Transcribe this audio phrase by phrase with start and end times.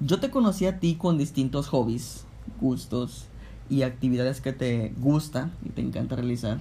[0.00, 2.24] Yo te conocí a ti con distintos hobbies,
[2.60, 3.26] gustos
[3.70, 6.60] y actividades que te gusta y te encanta realizar,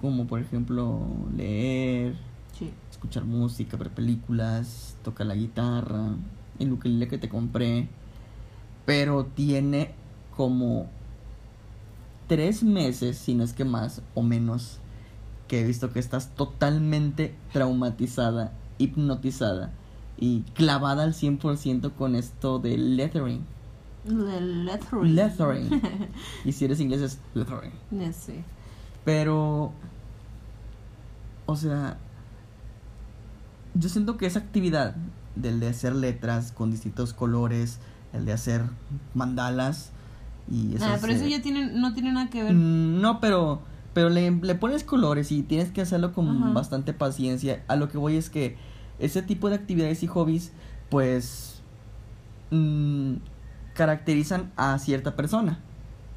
[0.00, 1.00] como por ejemplo
[1.36, 2.14] leer,
[2.58, 2.72] Sí.
[2.90, 6.14] escuchar música, ver películas, tocar la guitarra,
[6.58, 7.88] el ukelele que te compré,
[8.86, 9.92] pero tiene
[10.36, 10.86] como
[12.26, 14.78] tres meses, si no es que más o menos,
[15.48, 19.72] que he visto que estás totalmente traumatizada, hipnotizada
[20.18, 23.44] y clavada al 100% con esto de lettering.
[24.06, 25.14] The lettering.
[25.14, 25.82] Lettering.
[26.44, 27.72] y si eres inglés es lettering.
[28.12, 28.44] Sé.
[29.04, 29.72] Pero,
[31.46, 31.98] o sea,
[33.74, 34.94] yo siento que esa actividad
[35.36, 37.78] del de hacer letras con distintos colores,
[38.12, 38.62] el de hacer
[39.14, 39.92] mandalas
[40.50, 42.52] y eso Ah, pero eso eh, ya tiene, no tiene nada que ver.
[42.54, 43.62] mm, no, pero
[43.92, 46.52] pero le, le pones colores y tienes que hacerlo con Ajá.
[46.52, 47.64] bastante paciencia.
[47.66, 48.56] A lo que voy es que
[49.00, 50.52] ese tipo de actividades y hobbies,
[50.90, 51.62] pues,
[52.50, 53.14] mm,
[53.74, 55.58] caracterizan a cierta persona.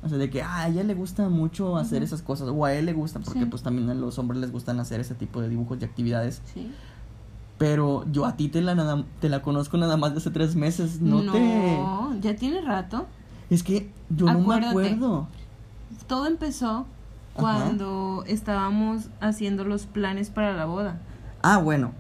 [0.04, 2.06] O sea, de que ah, a ella le gusta mucho hacer Ujú.
[2.06, 3.46] esas cosas, o a él le gustan, porque Sí.
[3.46, 6.42] pues también a los hombres les gustan hacer ese tipo de dibujos y actividades.
[6.54, 6.72] Sí.
[7.58, 10.56] Pero yo a ti te la, nada, te la conozco nada más de hace tres
[10.56, 11.80] meses, no, te...
[12.20, 13.06] ya tiene rato.
[13.50, 14.70] Es que yo no me Acuérdate.
[14.70, 15.28] acuerdo.
[16.08, 16.86] Todo empezó
[17.34, 21.00] cuando estábamos haciendo los planes para la boda.
[21.42, 21.92] Ah, bueno.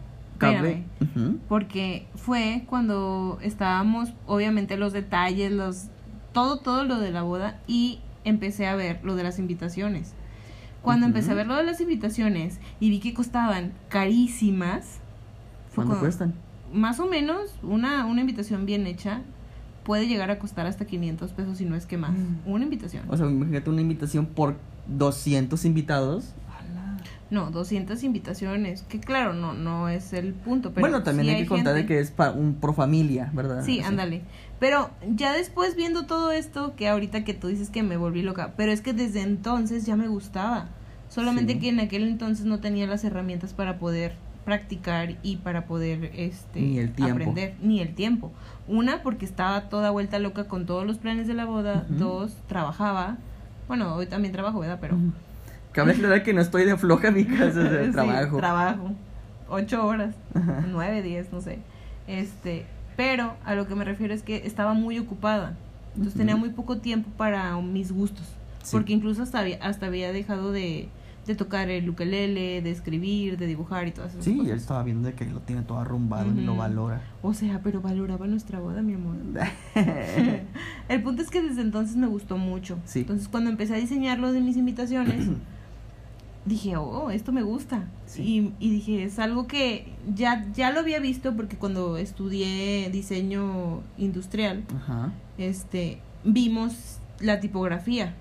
[1.47, 5.85] Porque fue cuando estábamos, obviamente, los detalles, los
[6.33, 10.13] todo, todo lo de la boda y empecé a ver lo de las invitaciones.
[10.81, 14.99] Cuando empecé a ver lo de las invitaciones y vi que costaban carísimas,
[15.71, 16.33] fue ¿Cuánto cuestan?
[16.73, 19.21] más o menos una, una invitación bien hecha
[19.83, 22.11] puede llegar a costar hasta 500 pesos si no es que más.
[22.11, 22.49] Mm.
[22.51, 23.05] Una invitación.
[23.09, 24.55] O sea, imagínate una invitación por
[24.87, 26.33] 200 invitados.
[27.33, 31.41] No, 200 invitaciones, que claro, no no es el punto, pero bueno, también sí hay
[31.43, 33.63] que contar de que es para un pro familia, ¿verdad?
[33.65, 34.21] Sí, ándale.
[34.59, 38.53] Pero ya después viendo todo esto, que ahorita que tú dices que me volví loca,
[38.55, 40.67] pero es que desde entonces ya me gustaba.
[41.09, 41.59] Solamente Sí.
[41.59, 44.13] que en aquel entonces no tenía las herramientas para poder
[44.45, 47.13] practicar y para poder este Ni el tiempo.
[47.13, 48.31] aprender, ni el tiempo.
[48.67, 53.17] Una porque estaba toda vuelta loca con todos los planes de la boda, dos trabajaba.
[53.67, 54.77] Bueno, hoy también trabajo, ¿verdad?
[54.79, 54.97] Pero.
[55.73, 58.37] Cabe aclarar que no estoy de floja en mi casa de Sí, trabajo.
[58.37, 58.91] trabajo.
[59.49, 60.15] Ocho horas.
[60.33, 60.63] Ajá.
[60.69, 61.59] nueve, diez, no sé.
[62.07, 62.65] Este,
[62.97, 65.55] pero a lo que me refiero es que estaba muy ocupada.
[65.95, 68.25] Entonces tenía muy poco tiempo para mis gustos.
[68.63, 68.69] Sí.
[68.71, 70.89] Porque incluso hasta había, hasta había dejado de,
[71.27, 74.57] de tocar el ukelele, de escribir, de dibujar y todas esas Sí, él cosas.
[74.61, 77.01] estaba viendo de que lo tiene todo arrumbado y lo valora.
[77.21, 79.15] O sea, pero valoraba nuestra boda, mi amor.
[80.89, 82.77] el punto es que desde entonces me gustó mucho.
[82.85, 82.99] Sí.
[83.01, 85.27] Entonces cuando empecé a diseñar lo de mis invitaciones,
[86.45, 87.85] dije, oh, esto me gusta.
[88.05, 88.53] Sí.
[88.59, 93.81] Y, y dije, es algo que ya, ya lo había visto porque cuando estudié diseño
[93.97, 95.11] industrial, Ajá.
[95.37, 98.13] este, vimos la tipografía.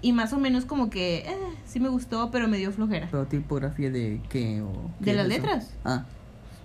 [0.00, 1.36] Y más o menos como que, eh,
[1.66, 3.08] sí me gustó, pero me dio flojera.
[3.10, 4.70] Pero tipografía de qué o
[5.00, 5.34] De las eso?
[5.36, 5.74] letras.
[5.84, 6.04] Ah,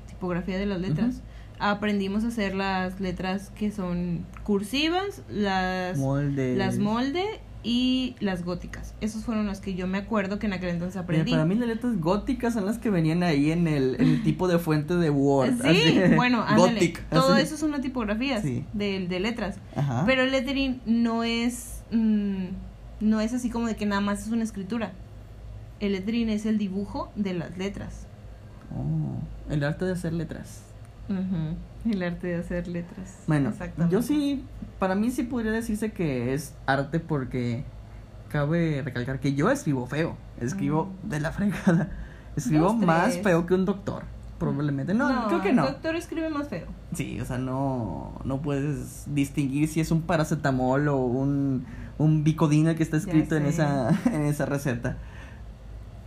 [0.08, 1.22] Tipografía de las letras.
[1.60, 6.56] Aprendimos a hacer las letras que son cursivas, las molde.
[6.56, 7.26] las molde
[7.64, 8.94] y las góticas.
[9.00, 11.32] Esas fueron las que yo me acuerdo que en aquel entonces Mira, aprendí.
[11.32, 14.48] para mí las letras góticas son las que venían ahí en el, en el tipo
[14.50, 15.62] de fuente de Word.
[15.62, 16.02] Sí, así.
[16.16, 16.74] bueno, ándale.
[16.74, 17.08] Gothic.
[17.10, 17.44] Todo así.
[17.44, 18.66] eso son tipografías Sí.
[18.74, 19.60] de, de letras.
[19.76, 20.04] Ajá.
[20.06, 22.46] Pero el lettering no es mm,
[23.00, 24.92] no es así como de que nada más es una escritura.
[25.80, 28.08] El lettering es el dibujo de las letras.
[28.76, 30.64] Oh, el arte de hacer letras.
[31.90, 33.20] El arte de hacer letras.
[33.28, 33.52] Bueno,
[33.90, 34.44] yo sí,
[34.80, 37.64] para mí sí podría decirse que es arte porque
[38.30, 41.10] cabe recalcar que yo escribo feo, escribo Mm.
[41.10, 41.90] de la fregada,
[42.36, 44.04] escribo más feo que un doctor,
[44.40, 44.94] probablemente.
[44.94, 45.64] No, creo que El no.
[45.66, 46.68] doctor escribe más feo.
[46.94, 51.66] Sí, o sea, no, no puedes distinguir si es un paracetamol o un,
[52.00, 54.98] un bicodina que está escrito en esa, en esa receta.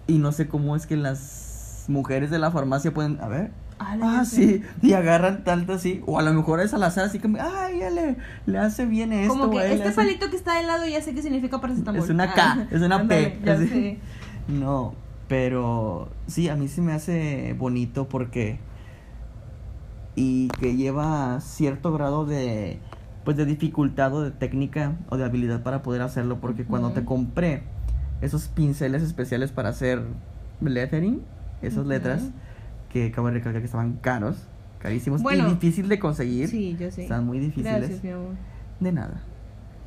[0.09, 4.25] Y no sé cómo es que las mujeres de la farmacia pueden, a ver, Ah,
[4.25, 4.37] sé.
[4.37, 7.81] sí, y agarran tanto así, o a lo mejor es al azar, así como, ay,
[7.81, 9.35] ya le, le hace bien esto.
[9.39, 9.97] Como que este hace-".
[9.97, 12.03] palito que está de lado ya sé qué significa paracetamol.
[12.03, 13.99] Es una K, Ah, es una P, ya sé.
[14.49, 14.95] No,
[15.29, 18.59] pero sí, a mí sí me hace bonito porque.
[20.15, 22.79] Y que lleva cierto grado de.
[23.25, 26.39] Pues de dificultad o de técnica o de habilidad para poder hacerlo.
[26.41, 27.65] Porque cuando te compré
[28.21, 30.03] esos pinceles especiales para hacer
[30.61, 31.23] lettering,
[31.61, 32.23] esas letras,
[32.93, 34.37] que acabo de recalcar que estaban caros,
[34.79, 36.49] carísimos Bueno, y difícil de conseguir.
[36.49, 37.03] Sí, yo sé.
[37.03, 37.79] Están muy difíciles.
[37.79, 38.35] Gracias, mi amor.
[38.81, 39.23] De nada.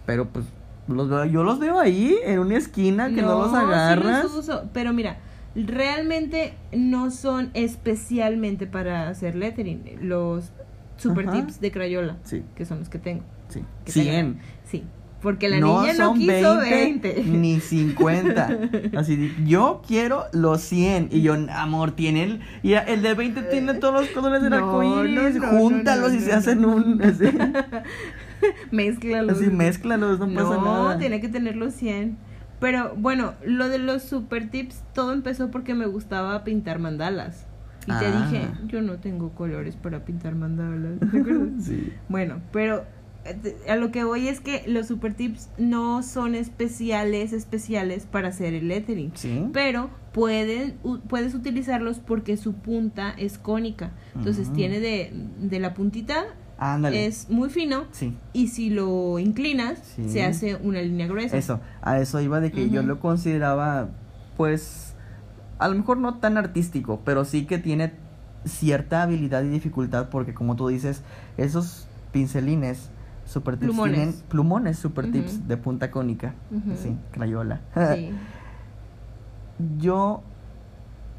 [0.06, 0.46] Pero pues
[0.88, 4.24] los veo, yo los veo ahí en una esquina que no, los sí agarras.
[4.24, 5.18] los uso, pero mira,
[5.56, 9.84] realmente no son especialmente para hacer lettering.
[10.01, 10.51] Los
[10.98, 11.38] super Ajá.
[11.46, 13.24] tips de Crayola, Sí, que son los que tengo.
[13.50, 13.63] sí.
[13.86, 14.40] Que 100.
[14.66, 14.84] Sí,
[15.21, 17.24] porque la no niña no quiso 20.
[17.25, 18.60] ni 50.
[18.98, 21.10] Así, yo quiero los 100.
[21.12, 22.39] Y yo, amor, tiene el.
[22.63, 25.36] Y el de 20 tiene todos los colores del No, arcoíris.
[25.36, 26.38] no, no, Júntalos no, y no, se no.
[26.38, 27.01] hacen un.
[27.01, 27.25] Así,
[28.71, 29.38] Mézclalos.
[29.38, 30.98] así mézclalos, no, pasa No, nada.
[30.98, 32.18] tiene que tener los 100.
[32.60, 37.45] Pero bueno, lo de los super tips, todo empezó porque me gustaba pintar mandalas.
[37.83, 38.25] Y te Ah.
[38.30, 41.00] dije, yo no tengo colores para pintar mandalas.
[41.00, 41.50] ¿te acuerdas?
[41.62, 41.94] Sí.
[42.10, 42.83] Bueno, pero
[43.67, 48.53] a lo que voy es que los super tips no son especiales, especiales para hacer
[48.53, 49.11] el lettering.
[49.15, 49.47] Sí.
[49.53, 50.77] Pero pueden,
[51.07, 53.91] puedes utilizarlos porque su punta es cónica.
[54.15, 54.55] Entonces Ujú.
[54.57, 56.25] tiene de, de la puntita,
[56.57, 57.05] Ándale.
[57.05, 57.85] es muy fino.
[57.91, 58.15] Sí.
[58.33, 60.09] Y si lo inclinas, Sí.
[60.09, 61.37] se hace una línea gruesa.
[61.37, 63.89] Eso, a eso iba de que yo lo consideraba,
[64.37, 64.95] pues,
[65.57, 67.93] a lo mejor no tan artístico, pero sí que tiene
[68.45, 71.01] cierta habilidad y dificultad porque como tú dices,
[71.37, 72.89] esos pincelines
[73.29, 73.93] super tips Plumones.
[73.95, 76.75] tienen plumones super tips de punta cónica, Ujú.
[76.75, 77.61] sí, crayola.
[77.95, 78.11] Sí.
[79.77, 80.21] yo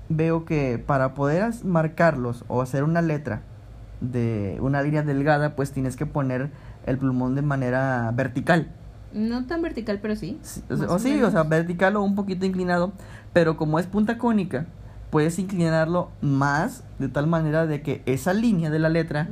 [0.08, 3.42] veo que para poder marcarlos o hacer una letra
[4.00, 6.50] de una línea delgada, pues tienes que poner
[6.86, 8.68] el plumón de manera vertical.
[9.12, 10.38] No tan vertical, pero sí.
[10.42, 11.32] Sí, o, o o sí, o menos.
[11.32, 12.92] sea, vertical o un poquito inclinado,
[13.32, 14.66] pero como es punta cónica,
[15.10, 19.28] puedes inclinarlo más de tal manera de que esa línea de la letra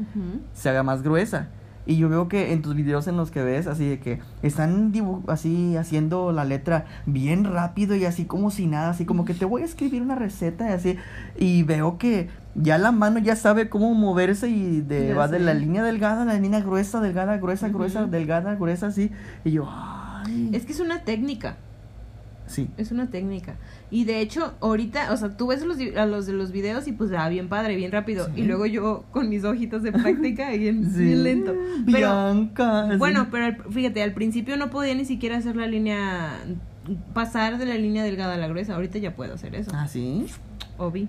[0.53, 1.49] se haga más gruesa.
[1.89, 4.93] Y yo veo que en tus videos en los que ves, así de que están
[5.27, 9.47] así haciendo la letra bien rápido y así como si nada, así como que te
[9.47, 10.99] voy a escribir una receta y así.
[11.39, 15.39] Y veo que ya la mano ya sabe cómo moverse y de, Ya va de
[15.39, 19.11] la línea delgada a la línea gruesa, delgada, gruesa, gruesa, delgada, gruesa, así.
[19.43, 20.51] Y yo, ay.
[20.53, 21.57] Es que es una técnica.
[22.49, 22.69] Sí.
[22.77, 23.57] Es una técnica.
[23.91, 26.93] Y de hecho, ahorita, o sea, tú ves los, a los de los videos y
[26.93, 28.27] pues, ah, bien padre, bien rápido.
[28.27, 28.33] Sí.
[28.41, 31.05] Y luego yo con mis hojitas de práctica, bien, Sí.
[31.05, 31.55] bien lento.
[31.87, 32.97] Pero, Bianca.
[32.99, 36.39] bueno, pero al- fíjate, al principio no podía ni siquiera hacer la línea,
[37.15, 38.75] pasar de la línea delgada a la gruesa.
[38.75, 39.71] Ahorita ya puedo hacer eso.
[39.75, 40.27] Ah, sí.
[40.79, 41.09] Obi.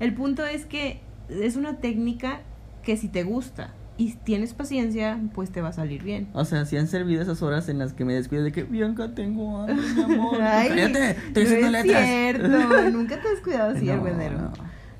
[0.00, 2.40] El punto es que es una técnica
[2.82, 6.28] que si te gusta y tienes paciencia, pues te va a salir bien.
[6.32, 9.14] O sea, si han servido esas horas en las que me descuido de que Bianca
[9.14, 10.40] tengo hambre, mi amor.
[10.40, 12.06] Ay, Cállate, estoy no es letras.
[12.06, 12.48] cierto,
[12.92, 14.52] nunca te has cuidado así, No, no.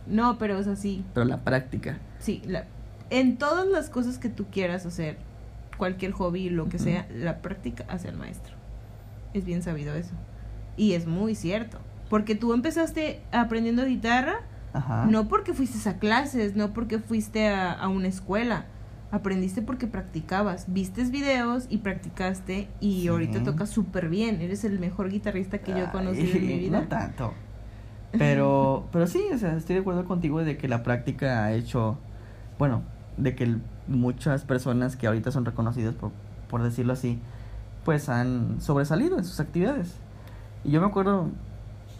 [0.06, 1.96] No, pero o sea, sí, Pero la práctica.
[2.18, 2.66] sí, la,
[3.08, 5.16] en todas las cosas que tú quieras hacer,
[5.78, 6.84] cualquier hobby, lo que Ujú.
[6.84, 8.54] sea, la práctica hace al maestro.
[9.32, 10.12] Es bien sabido eso.
[10.76, 11.78] Y es muy cierto.
[12.10, 14.40] Porque tú empezaste aprendiendo guitarra,
[14.74, 15.06] Ajá.
[15.06, 18.66] no porque fuiste a clases, no porque fuiste a, a una escuela.
[19.12, 23.08] Aprendiste porque practicabas, vistes videos y practicaste y Sí.
[23.08, 24.40] ahorita tocas súper bien.
[24.40, 26.80] Eres el mejor guitarrista que yo he conocido en mi vida.
[26.82, 27.32] No tanto.
[28.16, 31.98] Pero, pero sí, o sea, estoy de acuerdo contigo de que la práctica ha hecho,
[32.58, 32.82] bueno,
[33.16, 33.56] de que
[33.88, 36.12] muchas personas que ahorita son reconocidas, por,
[36.48, 37.18] por decirlo así,
[37.84, 39.96] pues han sobresalido en sus actividades.
[40.64, 41.28] Y yo me acuerdo,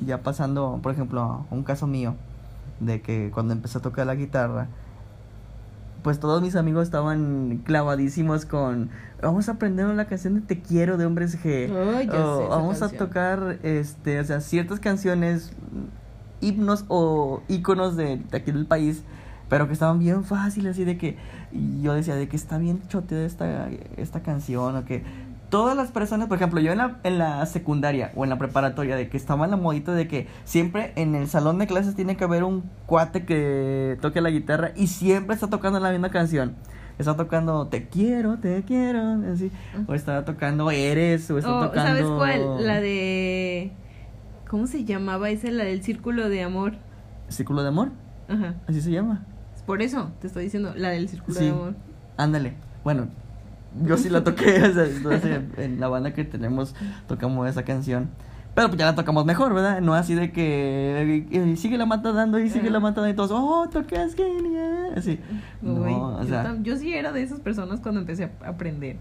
[0.05, 2.15] ya pasando, por ejemplo, un caso mío,
[2.79, 4.69] de que cuando empecé a tocar la guitarra,
[6.03, 10.97] pues todos mis amigos estaban clavadísimos con vamos a aprender la canción de Te quiero
[10.97, 11.69] de Hombres G.
[12.07, 12.95] Ya o sé vamos canción.
[12.95, 15.53] a tocar este, o sea, ciertas canciones,
[16.41, 19.03] himnos o íconos de, de aquí del país,
[19.49, 21.19] pero que estaban bien fáciles y de que
[21.53, 25.03] y yo decía de que está bien choteada esta esta canción o que
[25.51, 28.97] todas las personas, por ejemplo, yo en la, en la secundaria o en la preparatoria,
[28.97, 32.17] de que estaba en la modita de que siempre en el salón de clases tiene
[32.17, 36.55] que haber un cuate que toque la guitarra y siempre está tocando la misma canción.
[36.99, 39.01] Está tocando Te quiero, te quiero,
[39.33, 39.51] así.
[39.87, 41.87] O está tocando Eres, o está Oh, tocando...
[41.89, 42.67] ¿Sabes cuál?
[42.67, 43.73] La de...
[44.49, 45.51] ¿Cómo se llamaba esa?
[45.51, 46.75] La del círculo de amor.
[47.29, 47.91] Círculo de Amor,
[48.29, 48.55] Ajá.
[48.69, 49.25] así se llama.
[49.67, 51.45] Por eso te estoy diciendo, la del círculo Sí.
[51.45, 51.75] de amor.
[52.17, 52.55] Ándale.
[52.83, 53.07] Bueno,
[53.85, 56.75] yo sí la toqué, o sea, entonces, en la banda que tenemos
[57.07, 58.11] tocamos esa canción.
[58.55, 59.81] Pero pues ya la tocamos mejor, ¿verdad?
[59.81, 63.17] No así de que eh, sigue la mata dando y sigue la mata dando y
[63.17, 64.93] todos, oh, tocas genial.
[64.97, 65.21] Así.
[65.63, 68.97] Uy, No, o yo, sea, yo sí era de esas personas cuando empecé a aprender.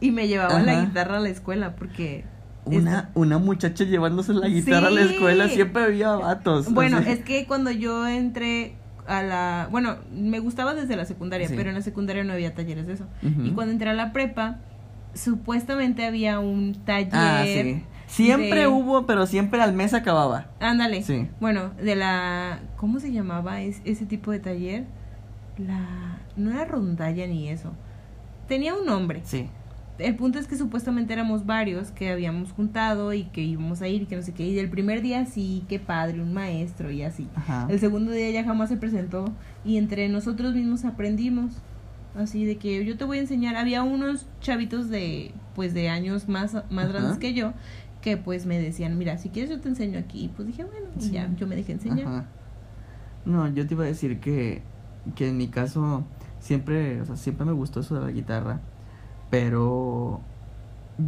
[0.00, 2.24] Y me llevaban la guitarra a la escuela porque...
[2.64, 6.72] una, una muchacha llevándose la guitarra a la escuela, siempre había vatos.
[6.72, 8.76] Bueno, es que cuando yo entré
[9.06, 9.68] a la...
[9.70, 11.54] Bueno, me gustaba desde la secundaria, Sí.
[11.56, 13.06] pero en la secundaria no había talleres de eso.
[13.22, 14.58] Y cuando entré a la prepa,
[15.14, 17.10] supuestamente había un taller...
[17.12, 17.82] Ah, sí.
[18.06, 20.46] Siempre de- hubo, pero siempre al mes acababa.
[20.60, 21.02] Ándale.
[21.02, 21.28] Sí.
[21.40, 22.60] Bueno, de la...
[22.76, 24.84] ¿Cómo se llamaba es- ese tipo de taller?
[25.58, 26.18] La...
[26.36, 27.72] No era rondalla ni eso.
[28.48, 29.22] Tenía un nombre.
[29.24, 29.48] Sí.
[29.98, 34.02] El punto es que supuestamente éramos varios que habíamos juntado y que íbamos a ir
[34.02, 34.46] y que no sé qué.
[34.46, 37.28] Y del primer día sí, qué padre, un maestro y así.
[37.34, 37.66] Ajá.
[37.70, 39.32] El segundo día ya jamás se presentó
[39.64, 41.52] y entre nosotros mismos aprendimos.
[42.16, 43.56] Así de que yo te voy a enseñar.
[43.56, 46.88] Había unos chavitos de, pues, de años más, más Ajá.
[46.88, 47.52] grandes que yo
[48.04, 50.26] que pues me decían, mira, si quieres yo te enseño aquí.
[50.26, 52.06] Y pues dije, bueno, y ya, yo me dejé enseñar.
[52.06, 52.26] Ajá.
[53.24, 54.60] No, yo te iba a decir que,
[55.14, 56.04] que en mi caso
[56.38, 58.60] siempre, o sea, siempre me gustó eso de la guitarra,
[59.34, 60.20] pero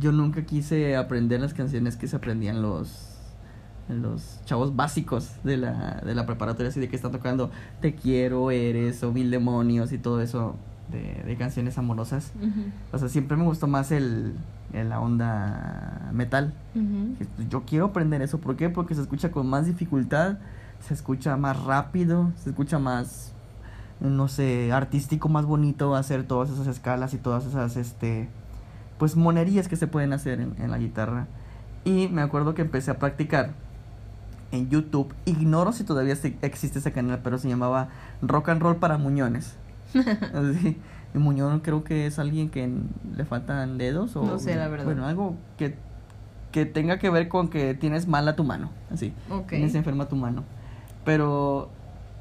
[0.00, 3.12] yo nunca quise aprender las canciones que se aprendían los
[3.88, 8.50] los chavos básicos de la, de la preparatoria, así de que están tocando Te quiero,
[8.50, 10.56] eres, o Mil demonios y todo eso
[10.90, 12.33] de, de canciones amorosas.
[12.92, 14.35] O sea, siempre me gustó más el,
[14.73, 16.52] el- la onda metal.
[16.75, 17.14] ujú.
[17.49, 18.38] Yo quiero aprender eso.
[18.40, 18.71] ¿Por qué?
[18.71, 20.38] Porque se escucha con más dificultad,
[20.80, 23.35] se escucha más rápido, se escucha más,
[24.00, 28.29] no sé, artístico, más bonito hacer todas esas escalas y todas esas, este,
[28.99, 31.26] pues monerías que se pueden hacer en, en la guitarra.
[31.85, 33.50] Y me acuerdo que empecé a practicar
[34.53, 35.15] en YouTube.
[35.25, 37.88] Ignoro si todavía existe ese canal, pero se llamaba
[38.23, 39.57] Rock and Roll para Muñones.
[40.35, 40.79] Así.
[41.15, 42.69] Y Muñón creo que es alguien que
[43.17, 44.85] le faltan dedos o No sé, la verdad.
[44.85, 45.76] Bueno, algo que
[46.57, 49.12] que tenga que ver con que tienes mala tu mano, así.
[49.29, 49.49] Ok.
[49.49, 50.43] Tienes enferma tu mano.
[51.05, 51.69] Pero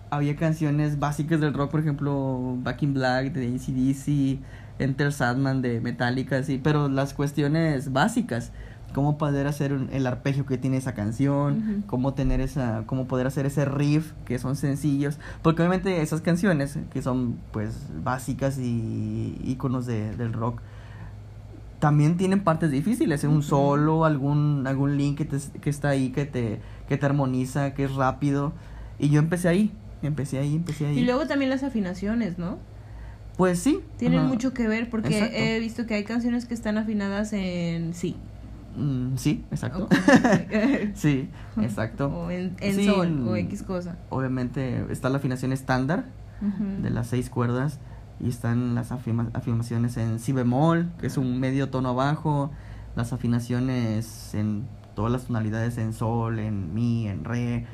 [0.09, 4.39] había canciones básicas del rock, por ejemplo, Back in Black de ACDC,
[4.79, 8.51] Enter Sandman de Metallica, así, pero las cuestiones básicas,
[8.93, 11.88] cómo poder hacer un- el arpegio que tiene esa canción, Ujú.
[11.88, 16.77] cómo tener esa, cómo poder hacer ese riff, que son sencillos, porque obviamente esas canciones,
[16.93, 20.62] que son pues básicas y íconos de, del rock,
[21.79, 23.27] también tienen partes difíciles, ¿eh?
[23.27, 27.74] un solo, algún, algún link que, te- que está ahí, que te, que te armoniza,
[27.74, 28.53] que es rápido.
[28.97, 29.71] Y yo empecé ahí,
[30.07, 31.00] empecé ahí, empecé ahí.
[31.00, 32.57] Y luego también las afinaciones, ¿no?
[33.38, 33.79] Pues sí.
[33.97, 34.27] Tienen ajá.
[34.29, 35.35] mucho que ver porque Exacto.
[35.38, 38.15] he visto que hay canciones que están afinadas en sí.
[38.77, 39.88] Mm, sí, exacto.
[40.95, 41.29] Sí,
[41.62, 42.07] exacto.
[42.07, 43.97] o en, en Sí, sol o en- X cosa.
[44.09, 46.05] Obviamente está la afinación estándar
[46.81, 47.79] de las seis cuerdas
[48.19, 52.51] y están las afirma- afirmaciones en si bemol, que es un medio tono abajo,
[52.95, 57.65] las afinaciones en todas las tonalidades en sol, en mi, en re.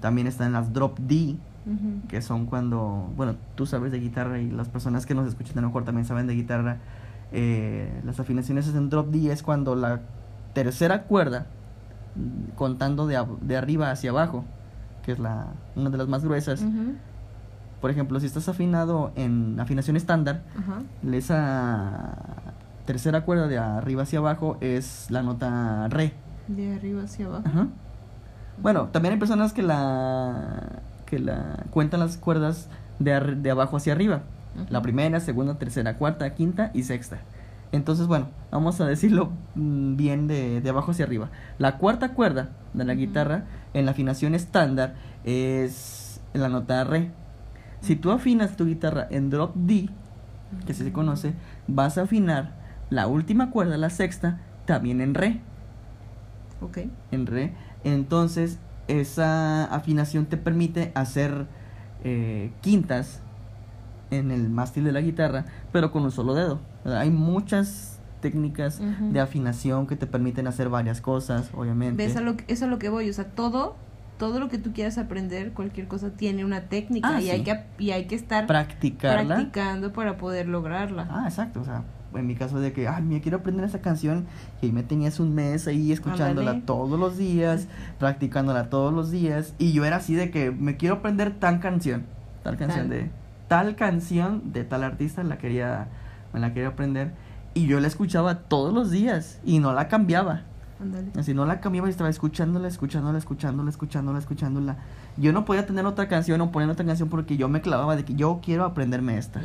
[0.00, 1.36] También están las drop D,
[2.08, 5.60] que son cuando, bueno, tú sabes de guitarra y las personas que nos escuchan a
[5.60, 6.78] lo mejor también saben de guitarra.
[7.32, 10.00] eh, las afinaciones en drop D es cuando la
[10.54, 11.46] tercera cuerda,
[12.56, 14.44] contando de, de arriba hacia abajo,
[15.04, 16.64] que es la, una de las más gruesas.
[17.80, 20.42] Por ejemplo, si estás afinado en afinación estándar,
[21.10, 22.14] esa
[22.84, 26.12] tercera cuerda de arriba hacia abajo es la nota re.
[26.48, 27.44] De arriba hacia abajo.
[27.46, 27.66] Ajá.
[28.60, 30.80] Bueno, también hay personas que la
[31.12, 34.22] que la cuentan las cuerdas de, ar- de abajo hacia arriba.
[34.70, 37.18] La primera, segunda, tercera, cuarta, quinta y sexta.
[37.70, 41.28] Entonces, bueno, vamos a decirlo mm, bien de, de abajo hacia arriba.
[41.58, 47.10] La cuarta cuerda de la guitarra en la afinación estándar es la nota re.
[47.82, 49.90] Si tú afinas tu guitarra en drop D,
[50.64, 51.34] que así se conoce,
[51.68, 52.52] vas a afinar
[52.88, 55.40] la última cuerda, la sexta, también en re
[56.62, 56.78] Ok.
[57.10, 57.52] en re.
[57.84, 58.58] Entonces,
[58.88, 61.46] esa afinación te permite hacer
[62.04, 63.20] eh, quintas
[64.10, 66.60] en el mástil de la guitarra, pero con un solo dedo.
[66.84, 72.06] Hay muchas técnicas de afinación que te permiten hacer varias cosas, obviamente.
[72.06, 73.08] ¿Ves a lo que, es lo que voy?
[73.10, 73.76] O sea, todo,
[74.18, 77.64] todo lo que tú quieras aprender, cualquier cosa tiene una técnica Ah, y, hay que,
[77.78, 79.34] y hay que estar Practicarla.
[79.34, 81.08] practicando para poder lograrla.
[81.10, 81.82] Ah, exacto, o sea,
[82.14, 84.26] en mi caso de que, ay, me quiero aprender esa canción
[84.60, 89.72] y me tenías un mes ahí escuchándola todos los días, practicándola todos los días y
[89.72, 92.04] yo era así de que me quiero aprender tal canción,
[92.42, 92.90] tal canción Tal.
[92.90, 93.10] de
[93.48, 95.88] tal canción de tal artista la quería
[96.32, 97.12] me la quería aprender
[97.54, 100.42] y yo la escuchaba todos los días y no la cambiaba.
[100.80, 101.08] Ándale.
[101.16, 104.76] Así no la cambiaba y estaba escuchándola, escuchándola, escuchándola, escuchándola, escuchándola.
[105.18, 108.04] Yo no podía tener otra canción o poner otra canción porque yo me clavaba de
[108.04, 109.42] que yo quiero aprenderme esta.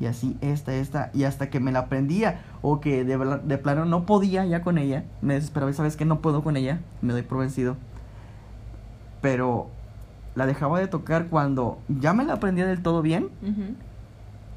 [0.00, 4.06] Y así, esta, esta, y hasta que me la aprendía, o que de, plano no
[4.06, 7.22] podía ya con ella, me desesperaba y sabes que no puedo con ella, me doy
[7.22, 7.76] por vencido.
[9.20, 9.68] Pero
[10.34, 13.28] la dejaba de tocar cuando ya me la aprendía del todo bien,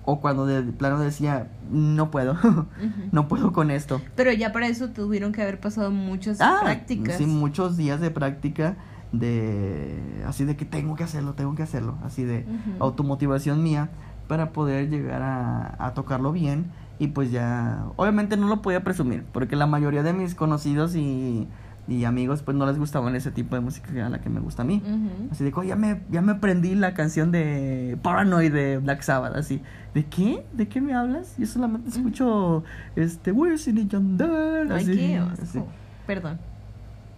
[0.05, 2.37] o cuando de plano decía, no puedo,
[3.11, 4.01] no puedo con esto.
[4.15, 7.17] Pero ya para eso tuvieron que haber pasado muchas Ah, prácticas.
[7.17, 8.75] sí, muchos días de práctica,
[9.13, 12.83] de así de que tengo que hacerlo, tengo que hacerlo, así de Ujú.
[12.83, 13.89] automotivación mía
[14.27, 16.65] para poder llegar a, a tocarlo bien
[16.99, 21.47] y pues ya obviamente no lo podía presumir porque la mayoría de mis conocidos y
[21.85, 24.61] y amigos pues no les gustaban ese tipo de música a la que me gusta
[24.61, 24.81] a mí.
[25.29, 29.01] Así de que, "Oh, ya me, ya me aprendí la canción de Paranoid de Black
[29.01, 29.61] Sabbath, así.
[29.93, 30.45] ¿De qué?
[30.53, 31.35] ¿De qué me hablas?
[31.37, 32.63] Yo solamente escucho,
[32.95, 35.59] este, We're Sitting Yonder, Ay, así, qué así.
[36.07, 36.37] Perdón.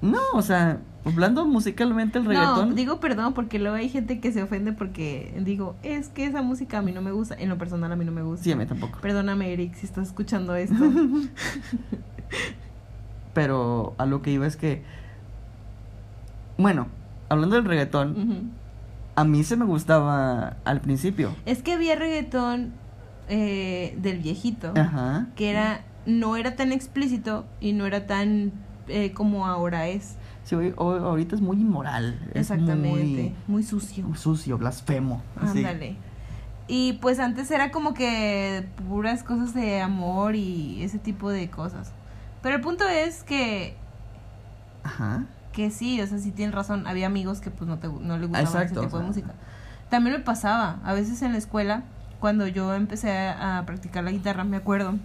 [0.02, 2.70] No, o sea, hablando musicalmente el reggaetón.
[2.70, 6.42] No, digo perdón porque luego hay gente que se ofende porque digo, es que esa
[6.42, 7.36] música a mí no me gusta.
[7.36, 8.44] En lo personal a mí no me gusta.
[8.44, 9.00] Sí, a mí tampoco.
[9.02, 10.76] Perdóname, Eric, si estás escuchando esto.
[13.34, 14.84] Pero a lo que iba es que,
[16.58, 16.88] bueno,
[17.30, 18.52] hablando del reggaetón,
[19.16, 21.36] a mí se me gustaba al principio.
[21.46, 22.72] Es que había reggaetón
[23.28, 25.28] eh, del viejito, Ajá.
[25.36, 28.52] que era no era tan explícito y no era tan
[28.88, 30.16] eh, como ahora es.
[30.46, 32.18] Sí, hoy- hoy- ahorita es muy inmoral.
[32.30, 34.06] es Exactamente, muy, sucio.
[34.08, 35.22] Muy sucio, blasfemo.
[35.36, 35.98] Ándale.
[36.68, 41.92] Y pues antes era como que puras cosas de amor y ese tipo de cosas.
[42.42, 43.76] Pero el punto es que
[44.84, 45.26] Ajá.
[45.52, 46.86] que sí, o sea, sí tienen razón.
[46.88, 49.34] Había amigos que pues no, te, no les gustaba Exacto, ese tipo o de música.
[49.90, 51.84] También me pasaba, a veces en la escuela,
[52.20, 54.96] cuando yo empecé a, a practicar la guitarra, me acuerdo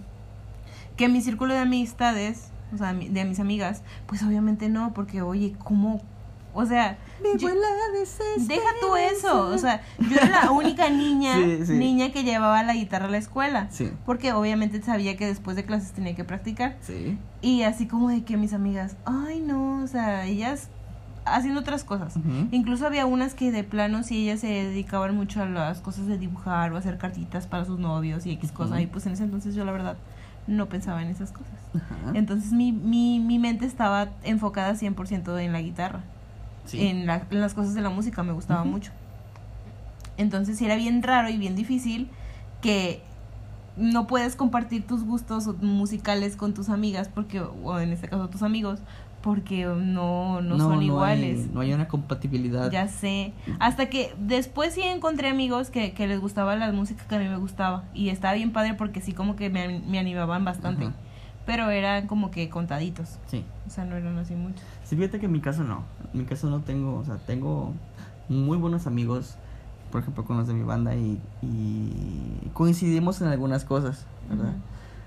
[0.97, 5.53] que mi círculo de amistades, o sea, de mis amigas, pues obviamente no, porque oye,
[5.63, 6.01] ¿cómo?
[6.53, 6.97] O sea,
[7.39, 7.47] yo-
[8.47, 11.73] deja tú eso, o sea, yo era la única niña, Sí, sí.
[11.73, 13.67] niña que llevaba la guitarra a la escuela.
[13.71, 13.89] Sí.
[14.05, 16.75] Porque obviamente sabía que después de clases tenía que practicar.
[17.41, 20.69] Y así como de que mis amigas, ay no, o sea, ellas
[21.23, 22.15] haciendo otras cosas.
[22.51, 26.17] Incluso había unas que de plano sí ellas se dedicaban mucho a las cosas de
[26.17, 28.73] dibujar o hacer cartitas para sus novios y X cosas.
[28.73, 28.81] Ujú.
[28.81, 29.95] Y pues en ese entonces yo la verdad
[30.47, 31.53] no pensaba en esas cosas.
[31.75, 32.11] Ajá.
[32.13, 36.01] Entonces mi, mi, mi mente estaba enfocada 100% en la guitarra.
[36.65, 36.85] Sí.
[36.87, 38.91] En, la- en las cosas de la música me gustaba mucho.
[40.17, 42.09] Entonces era bien raro y bien difícil
[42.61, 43.01] que
[43.77, 48.43] no puedes compartir tus gustos musicales con tus amigas porque o en este caso tus
[48.43, 48.79] amigos
[49.21, 51.51] porque no no, son hay- iguales.
[51.53, 52.71] no hay una compatibilidad.
[52.71, 53.33] Ya sé.
[53.59, 57.27] Hasta que después sí encontré amigos que, que les gustaba la música que a mí
[57.27, 57.83] me gustaba.
[57.93, 60.85] Y estaba bien padre porque sí como que me, me animaban bastante.
[60.85, 60.95] Ajá.
[61.45, 63.17] Pero eran como que contaditos.
[63.27, 63.43] Sí.
[63.67, 64.61] O sea, no eran así muchos.
[64.83, 65.83] Sí, fíjate que en mi caso no.
[66.13, 67.73] En mi caso no tengo, o sea, tengo
[68.29, 69.35] muy buenos amigos,
[69.91, 74.49] por ejemplo, con los de mi banda y, y coincidimos en algunas cosas, ¿verdad?
[74.49, 74.57] Ujú.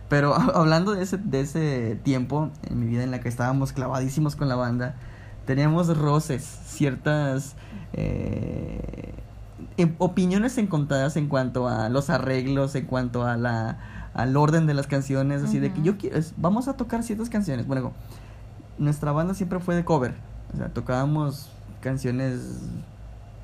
[0.08, 4.36] Pero hablando de ese, de ese tiempo en mi vida en la que estábamos clavadísimos
[4.36, 4.95] con la banda,
[5.47, 7.54] teníamos roces, ciertas
[7.93, 9.12] eh,
[9.76, 13.78] em- opiniones encontradas en cuanto a los arreglos, en cuanto a la
[14.14, 17.67] al orden de las canciones, así de que yo quiero, vamos a tocar ciertas canciones.
[17.67, 17.93] Bueno,
[18.78, 20.14] nuestra banda siempre fue de cover,
[20.52, 22.60] o sea, tocábamos canciones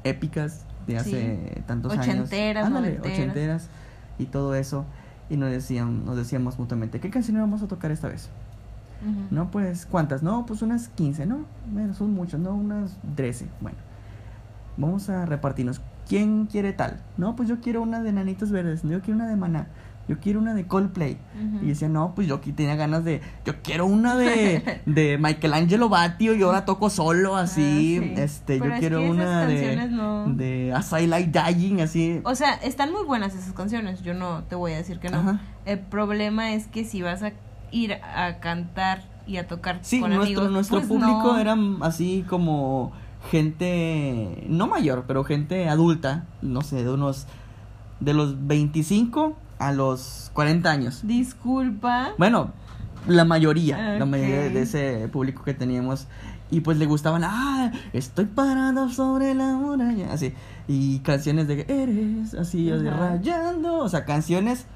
[0.04, 2.06] épicas de hace tantos años.
[2.06, 3.68] Ochenteras, Ándale, ochenteras
[4.18, 4.84] y todo eso.
[5.30, 8.28] Y nos decían, nos decíamos mutuamente, ¿qué canción vamos a tocar esta vez?
[9.30, 10.22] No, pues, ¿cuántas?
[10.22, 11.46] No, pues unas 15, ¿no?
[11.72, 12.54] Bueno, son muchas, ¿no?
[12.54, 13.46] Unas 13.
[13.60, 13.78] Bueno,
[14.76, 15.80] vamos a repartirnos.
[16.06, 17.00] ¿Quién quiere tal?
[17.16, 19.68] No, pues yo quiero una de Nanitos Verdes, yo quiero una de Maná,
[20.10, 21.16] yo quiero una de Coldplay.
[21.62, 25.88] Y decía, no, pues yo aquí tenía ganas de, yo quiero una de, de Michelangelo
[25.88, 28.12] Batio, yo ahora toco solo, así, Ah, sí.
[28.16, 32.20] este, Pero yo es quiero una de, no- de As I Like Dying, así.
[32.24, 35.18] O sea, están muy buenas esas canciones, yo no te voy a decir que no.
[35.18, 35.40] Ajá.
[35.64, 37.32] El problema es que si vas a
[37.70, 41.38] ir a cantar y a tocar Sí, con nuestro, amigos, nuestro pues público no.
[41.38, 42.92] era así como
[43.30, 47.26] gente, no mayor, pero gente adulta, no sé, de unos,
[48.00, 51.00] de los 25 a los 40 años.
[51.04, 52.14] Disculpa.
[52.18, 52.52] Bueno,
[53.06, 56.08] la mayoría, la mayoría de ese público que teníamos.
[56.50, 60.32] Y pues le gustaban, ah, estoy parado sobre la muralla, así.
[60.66, 63.12] Y canciones de eres, así, Ajá.
[63.12, 64.66] rayando, o sea, canciones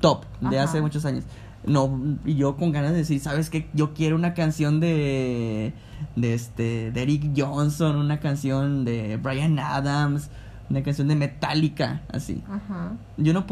[0.00, 0.70] top de Ajá.
[0.70, 1.24] hace muchos años.
[1.66, 3.68] No, y yo con ganas de decir, ¿sabes qué?
[3.74, 5.74] Yo quiero una canción de,
[6.16, 10.30] de este, de Eric Johnson, una canción de Brian Adams,
[10.70, 12.92] una canción de Metallica, así Ajá.
[13.18, 13.46] yo no mm,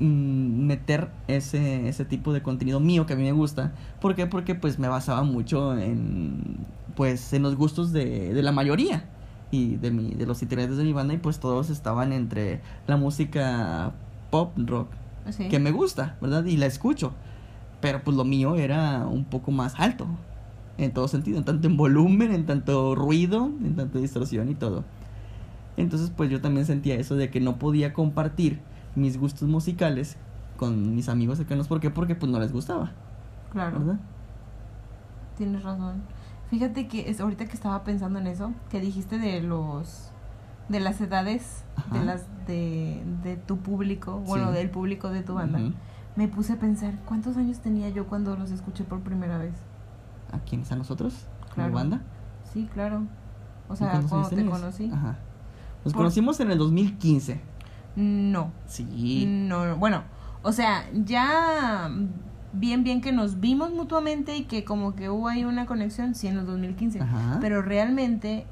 [0.00, 3.72] meter ese, ese tipo de contenido mío que a mí me gusta.
[4.00, 4.26] ¿Por qué?
[4.26, 6.58] Porque pues me basaba mucho en
[6.94, 9.04] pues en los gustos de, de la mayoría
[9.50, 12.96] y de mi, de los integrantes de mi banda y pues todos estaban entre la
[12.96, 13.92] música
[14.30, 14.88] pop rock
[15.30, 15.48] Sí.
[15.48, 16.44] que me gusta, ¿verdad?
[16.44, 17.12] Y la escucho.
[17.80, 20.06] Pero pues lo mío era un poco más alto.
[20.78, 24.84] En todo sentido, en tanto en volumen, en tanto ruido, en tanto distorsión y todo.
[25.76, 28.60] Entonces pues yo también sentía eso de que no podía compartir
[28.96, 30.16] mis gustos musicales
[30.56, 31.68] con mis amigos cercanos.
[31.68, 31.90] ¿Por qué?
[31.90, 32.92] Porque pues no les gustaba,
[33.52, 33.78] Claro.
[33.78, 34.00] ¿verdad?
[35.36, 36.02] Tienes razón.
[36.50, 40.10] Fíjate que es ahorita que estaba pensando en eso, que dijiste de los
[40.68, 41.98] de las edades Ajá.
[41.98, 44.54] de las de, de tu público, bueno, Sí.
[44.56, 45.60] del público de tu banda.
[46.16, 49.54] Me puse a pensar, ¿cuántos años tenía yo cuando los escuché por primera vez?
[50.32, 50.72] ¿A quiénes?
[50.72, 51.26] ¿A nosotros?
[51.54, 51.72] Claro.
[51.74, 52.00] banda.
[52.52, 53.02] Sí, claro.
[53.68, 54.90] O ¿Y sea, cuando te conocí.
[54.92, 55.18] Ajá.
[55.84, 57.40] Nos Por- conocimos en el 2015.
[57.96, 58.52] No.
[58.66, 59.24] Sí.
[59.26, 60.02] No, no, bueno,
[60.42, 61.90] o sea, ya
[62.52, 66.26] bien, bien que nos vimos mutuamente y que como que hubo ahí una conexión, sí,
[66.28, 67.00] en el 2015.
[67.00, 67.38] Ajá.
[67.40, 68.46] Pero realmente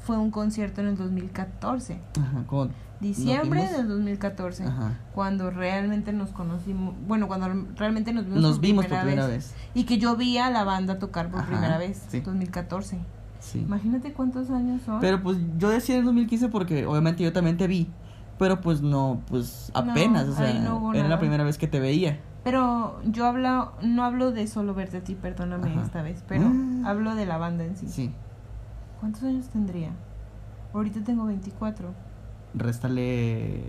[0.00, 2.00] fue un concierto en el 2014.
[2.20, 4.64] Ajá, con- Diciembre del 2014.
[4.64, 4.94] Ajá.
[5.14, 9.26] Cuando realmente nos conocimos, bueno, cuando realmente nos vimos, Nos por, vimos primera por primera
[9.28, 9.52] vez.
[9.52, 9.54] vez.
[9.74, 12.20] Y que yo vi a la banda tocar por Ajá, primera vez, sí.
[12.20, 12.98] 2014.
[13.38, 13.58] Sí.
[13.60, 15.00] Imagínate cuántos años son.
[15.00, 17.90] Pero pues yo decía en 2015 porque obviamente yo también te vi.
[18.38, 21.20] Pero pues no, pues No, apenas, o sea, no era la nada.
[21.20, 22.20] primera vez que te veía.
[22.44, 25.82] Pero yo hablo, no hablo de solo verte a ti, perdóname Ajá.
[25.82, 26.86] esta vez, pero Mm.
[26.86, 27.88] hablo de la banda en sí.
[27.88, 28.12] Sí.
[29.00, 29.90] ¿Cuántos años tendría?
[30.72, 31.88] Ahorita tengo 24.
[32.54, 33.62] Réstale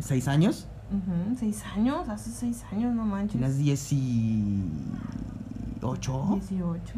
[0.00, 0.66] seis años.
[0.90, 2.08] Ujú, ¿Seis años?
[2.08, 3.32] Hace seis años, no manches.
[3.38, 4.70] Tienes 18.
[5.80, 6.94] 18.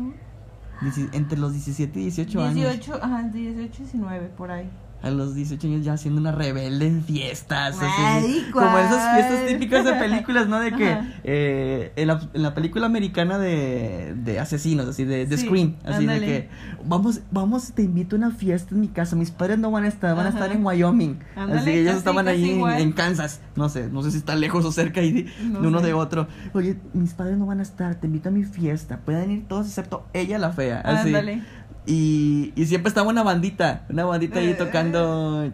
[0.80, 2.54] Dieci- entre los 17 y 18, años.
[2.54, 4.68] 18, ajá, 18, 19, por ahí.
[5.02, 7.76] A los 18 años ya haciendo una rebelde en fiestas.
[7.76, 10.60] así, Ay, como esas fiestas típicas de películas, ¿no?
[10.60, 15.36] De que eh, en, la, en la película americana de, de asesinos, así, de, de
[15.36, 15.76] Sí, Scream.
[15.84, 16.20] Así ándale.
[16.20, 16.48] de que,
[16.84, 19.16] vamos, vamos, te invito a una fiesta en mi casa.
[19.16, 21.18] Mis padres no van a estar, van a estar en Wyoming.
[21.34, 23.40] Ándale, así, ellos casi, estaban ahí en, Kansas.
[23.56, 25.86] No sé, no sé si está lejos o cerca ahí de, No de uno sé.
[25.86, 26.28] de otro.
[26.54, 28.98] Oye, mis padres no van a estar, te invito a mi fiesta.
[28.98, 30.80] Pueden ir todos excepto ella, la fea.
[30.80, 31.08] Así.
[31.08, 31.42] Ándale.
[31.84, 35.50] Y, y siempre estaba una bandita, una bandita ahí tocando.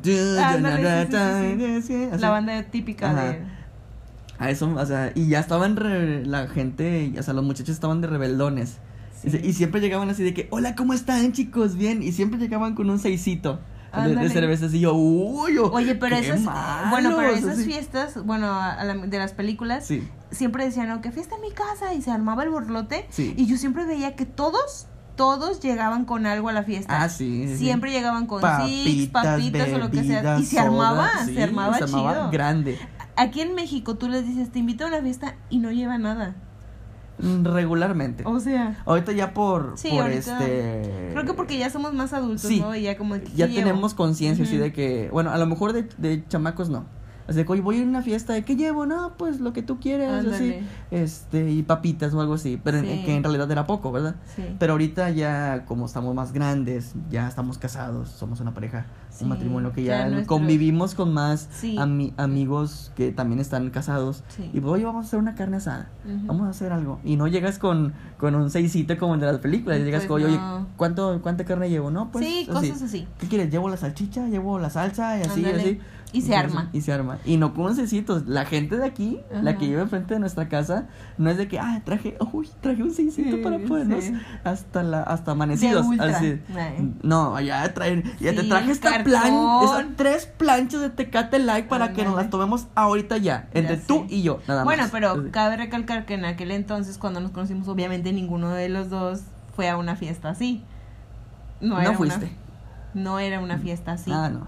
[2.19, 3.25] La banda típica Ajá.
[3.25, 3.59] de...
[4.41, 8.01] A eso, o sea, y ya estaban re- la gente, o sea, los muchachos estaban
[8.01, 8.77] de rebeldones.
[9.25, 9.47] Y, se- Sí.
[9.49, 11.75] y siempre llegaban así de que, hola, ¿cómo están, chicos?
[11.75, 12.05] Bien.
[12.05, 13.55] Y siempre llegaban con un seisito
[13.93, 14.29] de, de Ándale.
[14.31, 14.67] cerveza.
[14.67, 17.65] Y yo, uy, yo, Oye, pero qué esas, bueno, pero malos", esas así.
[17.65, 21.51] fiestas, bueno, a la- de las películas, Sí, siempre decían, no, que fiesta en mi
[21.51, 23.35] casa, y se armaba el borlote, Sí.
[23.37, 24.87] y yo siempre veía que todos,
[25.19, 27.03] todos llegaban con algo a la fiesta.
[27.03, 27.55] ah, sí.
[27.59, 31.43] Siempre llegaban con six, Papitas, papitas o lo que sea, y se armaba, sí, se
[31.43, 32.31] armaba se armaba chido.
[32.31, 32.79] grande.
[33.17, 36.37] Aquí en México tú les dices, te invito a una fiesta y no lleva nada.
[37.19, 38.23] Mm, Regularmente.
[38.25, 40.39] O sea, Ahorita ya por, Sí, por ahorita.
[40.39, 41.11] este...
[41.13, 42.49] creo que porque ya somos más adultos.
[42.49, 42.75] ¿no?
[42.77, 46.25] Y ya como ya tenemos conciencia así de que, bueno, a lo mejor de, de
[46.29, 46.87] chamacos no.
[47.29, 48.87] Así de que, oye, voy a ir a una fiesta, ¿de qué llevo?
[48.87, 50.61] No, pues lo que tú quieras, así.
[50.91, 52.59] Este, y papitas o algo así.
[52.65, 54.17] Pero en- que en realidad era poco, ¿verdad?
[54.35, 54.43] Sí.
[54.59, 59.31] Pero ahorita ya, como estamos más grandes, ya estamos casados, somos una pareja, Sí, un
[59.31, 64.23] matrimonio que ya convivimos con más ami- amigos que también están casados.
[64.29, 64.49] Sí.
[64.55, 65.91] Y pues, oye, vamos a hacer una carne asada.
[66.25, 66.99] Vamos a hacer algo.
[67.05, 69.81] Y no llegas con, con un seisito como el de las películas.
[69.81, 70.41] Llegas Pues con, oye.
[70.77, 71.91] ¿cuánto, ¿cuánta carne llevo?
[71.91, 72.25] No, pues.
[72.25, 72.69] sí, así.
[72.71, 73.07] cosas así.
[73.19, 73.51] ¿Qué quieres?
[73.51, 74.27] ¿Llevo la salchicha?
[74.29, 75.19] ¿Llevo la salsa?
[75.19, 75.61] Y así, Ándale.
[75.63, 75.81] así.
[76.11, 76.71] Y se Entonces, arma.
[76.73, 77.19] Y se arma.
[77.27, 78.25] Y no con.
[78.27, 80.87] La gente de aquí, la que vive enfrente de nuestra casa,
[81.19, 84.15] no es de que, ah, traje, uy, traje un seisito Sí, para podernos sí.
[84.43, 85.87] hasta la, hasta amanecidos.
[86.01, 86.41] Así.
[87.03, 91.93] No, ya traen, ya te traje esta plan, esas tres planchas de Tecate Light para
[91.93, 94.91] que nos las tomemos ahorita ya, entre Ya tú y yo, nada Bueno, más.
[94.91, 95.31] pero Así.
[95.31, 99.21] cabe recalcar que en aquel entonces, cuando nos conocimos, obviamente ninguno de los dos
[99.55, 100.65] fue a una fiesta así.
[101.61, 102.31] No, No era fuiste.
[102.95, 104.11] Una, no era una fiesta así.
[104.13, 104.47] Ah, no.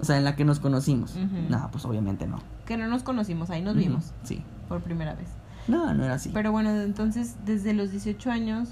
[0.00, 1.12] O sea, en la que nos conocimos.
[1.16, 1.48] Ujú.
[1.48, 2.38] No, pues obviamente no.
[2.66, 4.42] Que no nos conocimos, ahí nos vimos Sí.
[4.68, 5.28] por primera vez.
[5.66, 6.30] No, no era así.
[6.32, 8.70] Pero bueno, entonces desde los 18 años,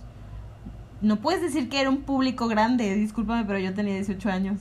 [1.03, 4.61] no puedes decir que era un público grande, discúlpame, pero yo tenía 18 años.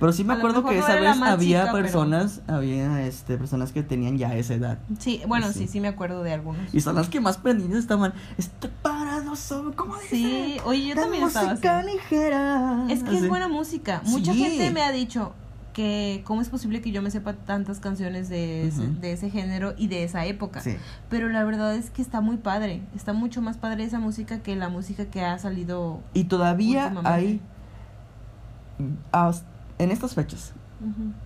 [0.00, 3.82] Pero sí me acuerdo que esa vez había chica, pero- personas, había este personas que
[3.84, 4.78] tenían ya esa edad.
[4.98, 5.68] Sí, bueno, sí, Sí.
[5.68, 6.62] sí, me acuerdo de algunos.
[6.74, 8.12] Y son las que más prendidas estaban.
[8.36, 10.08] Este parado sobre, ¿cómo dice?
[10.16, 11.50] Sí, oye, yo La también estaba así.
[11.68, 12.86] música ligera.
[12.90, 14.02] Es que es buena música.
[14.06, 14.42] Mucha Sí.
[14.44, 15.32] gente me ha dicho
[15.74, 19.74] que cómo es posible que yo me sepa tantas canciones de, ese, de ese género
[19.76, 20.60] y de esa época.
[20.60, 20.76] Sí.
[21.10, 22.80] Pero la verdad es que está muy padre.
[22.94, 26.00] Está mucho más padre esa música que la música que ha salido.
[26.14, 27.42] Y todavía hay.
[29.78, 30.54] en estas fechas,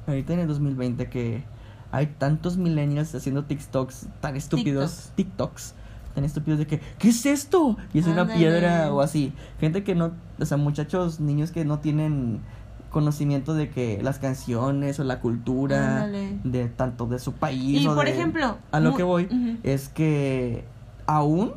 [0.08, 1.44] ahorita en el 2020, que
[1.92, 5.12] hay tantos millennials haciendo TikToks tan estúpidos.
[5.14, 5.74] TikToks.
[6.14, 7.76] Tan estúpidos de que, ¿qué es esto?
[7.92, 9.32] Y es una piedra o así.
[9.60, 12.40] Gente que no, o sea, muchachos, niños que no tienen
[12.90, 16.06] conocimiento de que las canciones o la cultura
[16.44, 19.88] de tanto de su país Y o por de- ejemplo, a lo que voy es
[19.88, 20.64] que
[21.06, 21.52] aún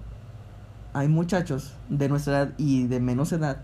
[0.94, 3.58] hay muchachos de nuestra edad y de menos edad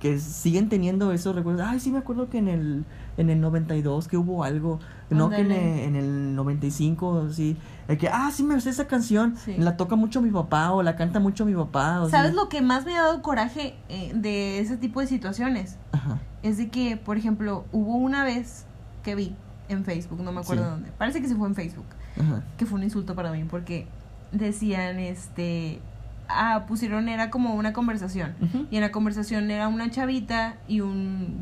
[0.00, 1.66] que siguen teniendo esos recuerdos.
[1.66, 2.84] Ay, sí me acuerdo que en el
[3.16, 4.78] en el 92 que hubo algo,
[5.10, 7.56] no que en el, en el 95, sí,
[7.88, 9.54] de que ah, sí me sé esa canción, Sí.
[9.58, 12.60] la toca mucho mi papá o la canta mucho mi papá, o ¿Sabes lo que
[12.62, 15.76] más me ha dado coraje eh, de ese tipo de situaciones?
[15.92, 16.18] Ajá.
[16.42, 18.66] Es de que, por ejemplo, hubo una vez
[19.02, 19.34] que vi
[19.68, 20.70] en Facebook, no me acuerdo Sí.
[20.70, 20.90] dónde.
[20.98, 21.86] Parece que se fue en Facebook.
[22.20, 22.42] Ajá.
[22.56, 23.86] que fue un insulto para mí porque
[24.32, 25.80] decían este
[26.28, 28.34] ah, pusieron era como una conversación.
[28.70, 31.36] Y en la conversación era una chavita y un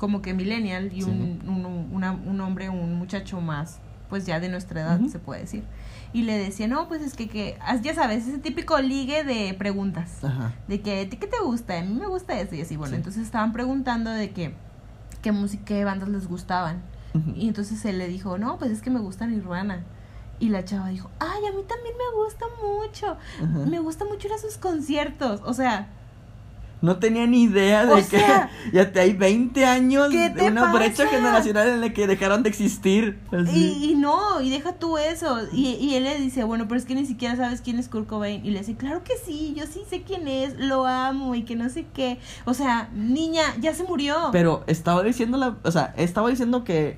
[0.00, 1.10] como que millennial y Sí.
[1.10, 5.42] un, un, una- un hombre, un muchacho más, pues ya de nuestra edad se puede
[5.42, 5.62] decir.
[6.14, 10.24] Y le decía, no, pues es que, que, ya sabes, ese típico ligue de preguntas.
[10.24, 10.54] Ajá.
[10.68, 11.78] De que, ¿a ti qué te gusta?
[11.78, 12.76] A mí me gusta eso y así.
[12.76, 12.96] Bueno, Sí.
[12.96, 14.54] entonces estaban preguntando de que,
[15.22, 16.82] qué música, qué bandas les gustaban.
[17.36, 19.84] Y entonces él le dijo, no, pues es que me gusta Nirvana.
[20.40, 23.18] Y la chava dijo, ay, a mí también me gusta mucho.
[23.68, 25.42] Me gusta mucho ir a sus conciertos.
[25.44, 25.88] O sea,
[26.82, 30.48] No tenía ni idea de O que sea, ya te hay 20 años ¿qué de
[30.48, 31.16] una brecha pasa?
[31.16, 33.18] generacional en la que dejaron de existir.
[33.54, 35.40] y, y no, y deja tú eso.
[35.52, 38.06] Y, y él le dice, bueno, pero es que ni siquiera sabes quién es Kurt
[38.06, 38.44] Cobain.
[38.46, 41.54] Y le dice, claro que sí, yo sí sé quién es, lo amo y que
[41.54, 42.18] no sé qué.
[42.46, 44.30] O sea, niña, ya se murió.
[44.32, 46.96] Pero estaba diciendo la, o sea, estaba diciendo que,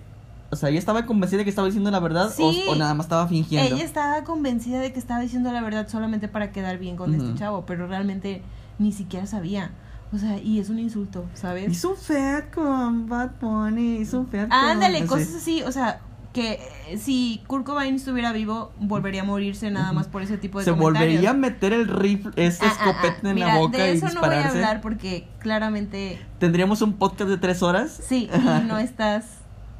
[0.50, 2.62] o sea, ella estaba convencida de que estaba diciendo la verdad o- Sí.
[2.68, 3.74] o, nada más estaba fingiendo.
[3.74, 7.34] Ella estaba convencida de que estaba diciendo la verdad solamente para quedar bien con este
[7.36, 8.42] chavo, pero realmente
[8.78, 9.70] ni siquiera sabía.
[10.14, 11.70] O sea, y es un insulto, ¿sabes?
[11.70, 14.52] Hizo un feat con Bad Bunny, hizo un feat con...
[14.58, 16.00] Ándale, cosas así, o sea,
[16.34, 20.58] que eh, si Kurt Cobain estuviera vivo, volvería a morirse nada más por ese tipo
[20.58, 21.12] de Se comentarios.
[21.12, 23.94] volvería a meter el rifle, ese Ah, ah, ah, escopete en mira, la boca de
[23.94, 27.98] y eso no voy a hablar porque claramente Tendríamos un podcast de tres horas.
[28.06, 29.26] sí, y no estás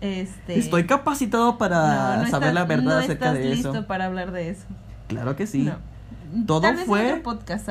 [0.00, 3.70] este Estoy capacitado para no, no saber estás- la verdad no acerca estás de listo
[3.74, 3.86] eso.
[3.86, 4.64] para hablar de eso.
[5.08, 5.62] Claro que sí.
[5.62, 5.76] No.
[6.46, 7.68] Todo Tal vez en fue- otro podcast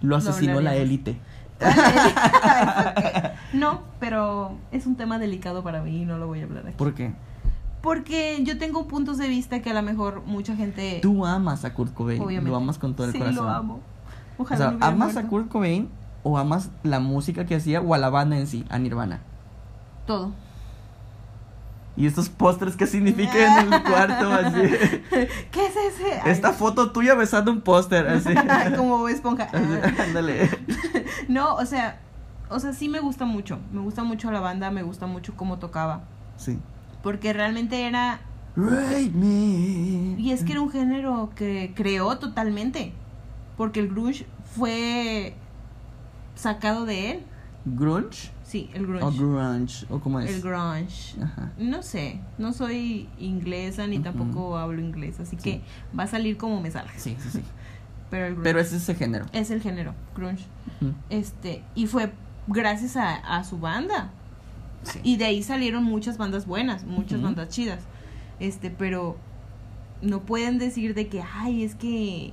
[0.00, 1.18] Lo asesinó la élite.
[3.52, 6.76] No, pero es un tema delicado para mí y no lo voy a hablar aquí.
[6.76, 7.12] ¿Por qué?
[7.82, 11.72] Porque yo tengo puntos de vista que a lo mejor mucha gente Tú amas a
[11.74, 12.20] Kurt Cobain.
[12.20, 13.44] obviamente Lo amas con todo el sí, corazón.
[13.44, 13.80] lo amo.
[14.36, 15.26] O Ojalá sea, ¿amas a.
[15.28, 15.88] Kurt Cobain
[16.22, 19.20] o amas la música que hacía o a la banda en sí, a Nirvana?
[20.06, 20.32] todo.
[21.98, 24.32] Y estos pósters, ¿qué significan en el cuarto?
[24.32, 24.60] Así.
[25.50, 26.20] ¿Qué es ese?
[26.22, 28.32] Ay, Esta foto tuya besando un póster, así.
[28.76, 29.50] como esponja.
[29.52, 30.48] Ándale.
[31.28, 31.98] no, o sea,
[32.50, 33.58] o sea, sí me gusta mucho.
[33.72, 36.02] Me gusta mucho la banda, me gusta mucho cómo tocaba.
[36.36, 36.60] Sí.
[37.02, 38.20] Porque realmente era.
[38.54, 40.14] Rape me.
[40.20, 42.92] Y es que era un género que creó totalmente.
[43.56, 44.24] Porque el grunge
[44.56, 45.34] fue
[46.36, 47.26] sacado de él.
[47.64, 48.30] ¿Grunge?
[48.48, 49.04] Sí, el grunge.
[49.04, 50.30] O grunge, o cómo es.
[50.34, 51.20] el grunge.
[51.22, 51.52] Ajá.
[51.58, 55.60] No sé, no soy inglesa ni tampoco hablo inglés, así que
[55.96, 56.92] va a salir como me salga.
[56.96, 57.42] Sí, sí, sí.
[58.10, 59.26] Pero el grunge Pero es ese género.
[59.34, 60.46] es el género, grunge.
[61.10, 62.10] Este, y fue
[62.46, 64.12] gracias a, a su banda.
[64.82, 65.00] Sí.
[65.02, 67.80] Y de ahí salieron muchas bandas buenas, muchas bandas chidas.
[68.40, 69.18] Este, pero
[70.00, 72.32] no pueden decir de que, ay, es que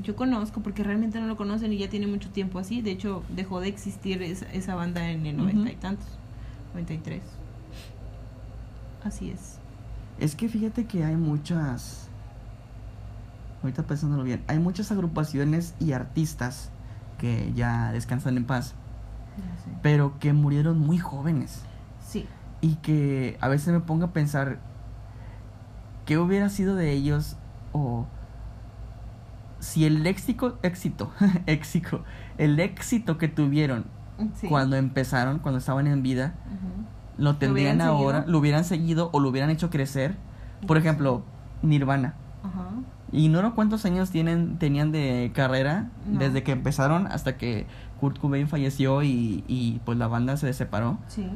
[0.00, 2.80] yo conozco, porque realmente no lo conocen y ya tiene mucho tiempo así.
[2.80, 6.06] De hecho, dejó de existir esa, esa banda en el noventa y tantos,
[6.74, 7.20] 93.
[9.04, 9.58] Así es.
[10.18, 12.08] Es que fíjate que hay muchas.
[13.62, 16.70] Ahorita pensándolo bien, hay muchas agrupaciones y artistas
[17.18, 18.74] que ya descansan en paz,
[19.82, 21.62] pero que murieron muy jóvenes.
[22.04, 22.26] Sí,
[22.60, 24.58] Y que a veces me pongo a pensar
[26.04, 27.36] qué hubiera sido de ellos
[27.72, 28.06] o
[29.62, 31.10] si el éxito, éxito,
[31.46, 32.04] éxito,
[32.36, 33.84] el éxito que tuvieron
[34.34, 34.48] sí.
[34.48, 37.22] cuando empezaron, cuando estaban en vida, Ujú.
[37.22, 38.32] lo tendrían ahora, seguido?
[38.32, 40.16] lo hubieran seguido o lo hubieran hecho crecer.
[40.66, 41.22] Por ejemplo,
[41.62, 42.14] Nirvana.
[43.14, 46.18] Ignoro cuántos años tienen, tenían de carrera No.
[46.18, 47.66] desde que empezaron hasta que
[48.00, 50.98] Kurt Cobain falleció y, y pues la banda se separó.
[51.08, 51.28] Sí.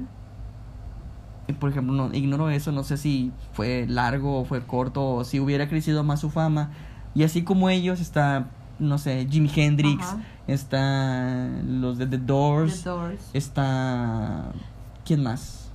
[1.48, 5.24] Y por ejemplo, no, ignoro eso, no sé si fue largo o fue corto o
[5.24, 6.70] si hubiera crecido más su fama.
[7.16, 10.20] Y así como ellos está, no sé, Jimi Hendrix, Ajá.
[10.46, 13.30] está los de The Doors, The Doors.
[13.32, 14.52] está...
[15.04, 15.72] ¿Quién más?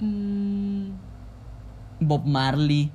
[0.00, 0.90] Mm,
[2.00, 2.92] Bob Marley.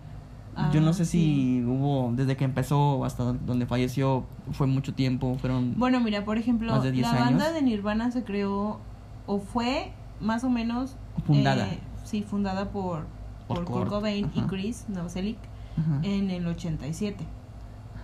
[0.71, 1.19] Yo no ah, sé sí.
[1.19, 5.73] si hubo, desde que empezó hasta donde falleció, fue mucho tiempo, fueron...
[5.77, 8.79] Bueno, mira, por ejemplo, Más de 10 la banda de Nirvana se creó
[9.25, 11.67] o fue más o menos Fundada.
[11.67, 13.07] eh, sí, fundada por
[13.47, 14.41] Por por, Kurt, Cobain y.
[14.41, 15.37] Chris Novoselic
[15.77, 17.23] Ajá, en el 87.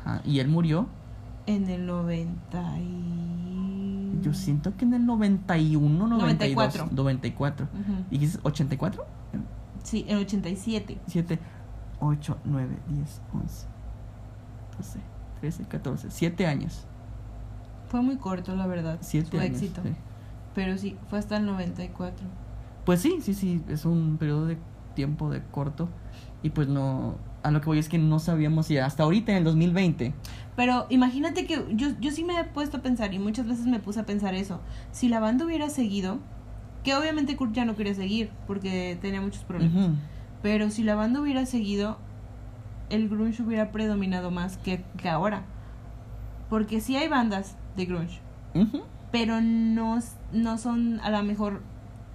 [0.01, 0.21] ajá.
[0.25, 0.87] Y él murió,
[1.45, 6.19] En el 90 y yo siento que en el 91, 92,
[6.55, 6.89] 94.
[6.91, 7.65] 94.
[7.71, 8.05] Ujú.
[8.11, 9.05] ¿Y dices 84?
[9.83, 10.99] Sí, en el 87.
[11.07, 11.39] 7,
[12.01, 13.67] 8, 9, 10, 11,
[14.77, 14.99] 12,
[15.39, 16.85] 13, 14, 7 años.
[17.87, 19.55] Fue muy corto, la verdad, 7 su años.
[19.55, 19.81] éxito.
[19.83, 19.95] sí.
[20.53, 22.25] Pero sí, fue hasta el 94.
[22.85, 24.57] Pues sí, sí, sí, es un periodo de
[24.95, 25.87] tiempo de corto.
[26.43, 29.39] Y pues no, a lo que voy es que no sabíamos si hasta ahorita en
[29.39, 30.13] el 2020.
[30.55, 33.79] Pero imagínate que yo, yo sí me he puesto a pensar y muchas veces me
[33.79, 34.59] puse a pensar eso.
[34.91, 36.19] Si la banda hubiera seguido,
[36.83, 39.91] que obviamente Kurt ya no quería seguir porque tenía muchos problemas.
[40.41, 41.97] Pero si la banda hubiera seguido,
[42.89, 45.43] el grunge hubiera predominado más que, que ahora.
[46.49, 48.19] Porque sí hay bandas de grunge,
[49.11, 49.99] pero no,
[50.33, 51.61] no son a lo mejor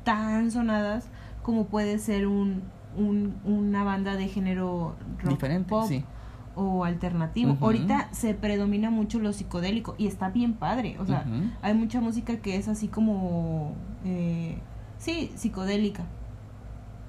[0.02, 1.08] tan sonadas
[1.42, 2.62] como puede ser un,
[2.96, 6.04] un- una banda de género rock Diferente, pop sí.
[6.56, 7.56] o alternativo.
[7.60, 10.96] Ahorita se predomina mucho lo psicodélico y está bien padre.
[11.00, 11.24] O sea,
[11.62, 13.72] hay mucha música que es así como,
[14.04, 14.58] eh,
[14.98, 16.04] sí, psicodélica.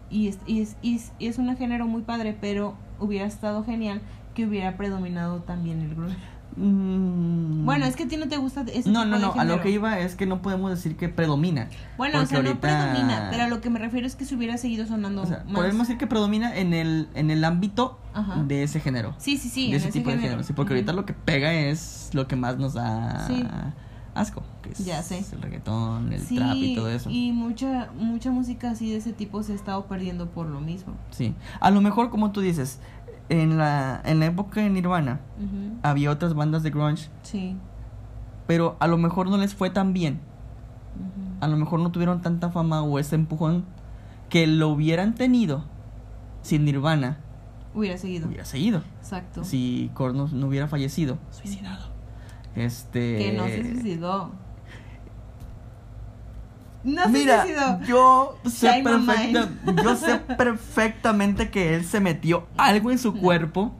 [0.09, 3.63] Y es, y, es, y, es, y es un género muy padre, pero hubiera estado
[3.63, 4.01] genial
[4.35, 6.15] que hubiera predominado también el grunge.
[6.55, 7.65] Mm.
[7.65, 9.43] Bueno, es que a ti no te gusta ese No, tipo no, de no, a
[9.43, 11.67] lo que iba es que no podemos decir que predomina.
[11.97, 14.35] Bueno, o sea, no ahorita- predomina, pero a lo que me refiero es que se
[14.35, 15.53] hubiera seguido sonando O sea, más.
[15.55, 18.41] podemos decir que predomina en el, en el ámbito Ajá.
[18.43, 19.13] de ese género.
[19.17, 20.43] Sí, sí, sí, de ese ese tipo de género.
[20.43, 23.45] Sí, porque ahorita lo que pega es lo que más nos da Sí.
[24.13, 24.43] asco.
[24.61, 25.23] Que es Ya sé.
[25.33, 27.09] El reggaetón, el Sí, trap y todo eso.
[27.09, 30.93] y mucha, mucha música así de ese tipo se ha estado perdiendo por lo mismo.
[31.11, 31.35] Sí.
[31.59, 32.79] A lo mejor, como tú dices,
[33.29, 35.19] en la, en la época de Nirvana
[35.83, 37.55] había otras bandas de grunge, Sí.
[38.47, 40.19] pero a lo mejor no les fue tan bien.
[41.41, 43.65] A lo mejor no tuvieron tanta fama o ese empujón
[44.29, 45.63] que lo hubieran tenido
[46.41, 47.17] si Nirvana
[47.73, 48.27] Hubiera seguido.
[48.27, 48.81] hubiera seguido.
[48.99, 49.43] Exacto.
[49.43, 51.17] Si Korn no, no hubiera fallecido.
[51.31, 51.87] Suicidado.
[52.55, 53.17] Este.
[53.17, 54.31] Que no se suicidó.
[56.85, 57.81] No Mira, se suicidó.
[57.81, 63.11] yo sé, Shine my perfecta- yo sé perfectamente que él se metió algo en su
[63.13, 63.21] No.
[63.21, 63.73] cuerpo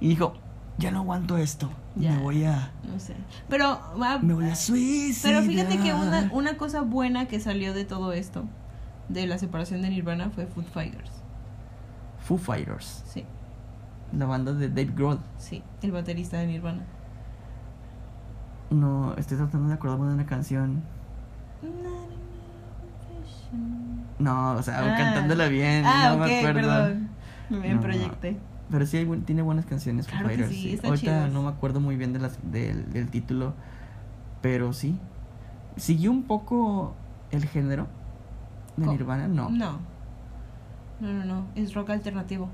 [0.00, 0.32] y dijo,
[0.78, 2.12] ya no aguanto esto, Ya.
[2.14, 3.14] me voy a, No sé.
[3.48, 5.42] Pero, ah, me voy a suicidar.
[5.42, 8.44] pero fíjate que una, una cosa buena que salió de todo esto,
[9.10, 11.10] de la separación de Nirvana, fue Food Fighters.
[12.20, 13.24] Foo Fighters, Sí,
[14.12, 15.20] la banda de Dave Grohl.
[15.38, 16.84] sí, el baterista de Nirvana.
[18.70, 20.82] No, estoy tratando de acordarme de una canción.
[21.62, 21.95] No,
[24.18, 24.96] o sea, Ah.
[24.96, 26.60] cantándola bien, Ah, no me acuerdo.
[26.60, 27.08] perdón.
[27.50, 27.80] Me No.
[27.80, 28.36] proyecté.
[28.70, 30.52] Pero sí hay tiene buenas canciones Claro que Fighters.
[30.56, 30.72] sí, sí.
[30.74, 31.32] están Ahorita chidas.
[31.32, 33.54] no me acuerdo muy bien de las, del, del título,
[34.42, 34.98] pero sí.
[35.76, 36.94] ¿Siguió un poco
[37.30, 37.86] el género
[38.76, 39.28] de Nirvana?
[39.28, 39.50] No.
[39.50, 39.78] No.
[40.98, 41.46] No, no, no.
[41.54, 42.48] Es rock alternativo.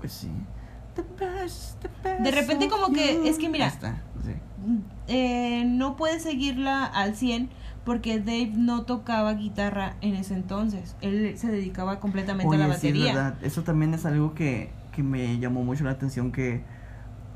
[0.00, 0.30] Pues sí.
[0.94, 3.66] The best, the best De repente como que- es que mira.
[3.68, 4.34] Está, sí.
[5.08, 7.48] Eh, no puedes seguirla al 100
[7.84, 10.96] porque Dave no tocaba guitarra en ese entonces.
[11.00, 13.14] Él se dedicaba completamente a la Oye, sí, es batería.
[13.14, 13.34] verdad.
[13.42, 16.62] Eso también es algo que, que me llamó mucho la atención que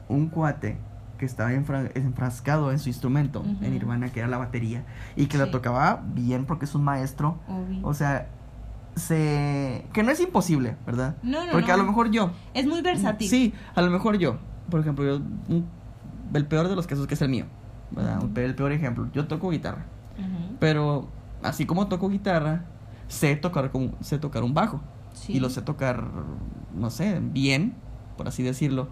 [0.08, 0.78] un cuate
[1.18, 4.84] que estaba enfra- enfrascado en su instrumento, en Nirvana, que era la batería,
[5.16, 7.38] y que la tocaba bien porque es un maestro.
[7.48, 7.80] Obvio.
[7.86, 8.28] O sea,
[8.96, 9.84] se...
[9.92, 11.16] Que no es imposible, ¿verdad?
[11.22, 12.32] no, no, Porque a lo mejor yo...
[12.54, 13.28] Es muy versátil.
[13.28, 14.36] Sí, a lo mejor yo.
[14.70, 15.20] Por ejemplo, yo...
[16.34, 17.46] el peor de los casos que es el mío.
[18.36, 19.08] El peor ejemplo.
[19.12, 19.86] Yo toco guitarra.
[20.58, 21.08] Pero
[21.42, 22.64] así como toco guitarra,
[23.08, 24.80] sé tocar, como, sé tocar un bajo.
[25.12, 25.34] Sí.
[25.34, 26.04] Y lo sé tocar,
[26.74, 27.74] no sé, bien,
[28.16, 28.88] por así decirlo.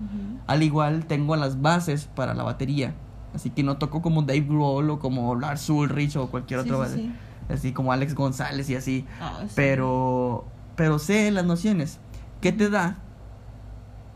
[0.46, 2.94] Al igual tengo las bases para la batería.
[3.34, 6.86] Así que no toco como Dave Grohl o como Lars Ulrich o cualquier Sí, otro.
[6.88, 7.14] sí, sí.
[7.52, 9.06] Así como Alex González y así.
[9.20, 9.52] Ah, sí.
[9.56, 10.44] Pero,
[10.76, 11.98] pero sé las nociones.
[12.40, 12.98] ¿Qué te da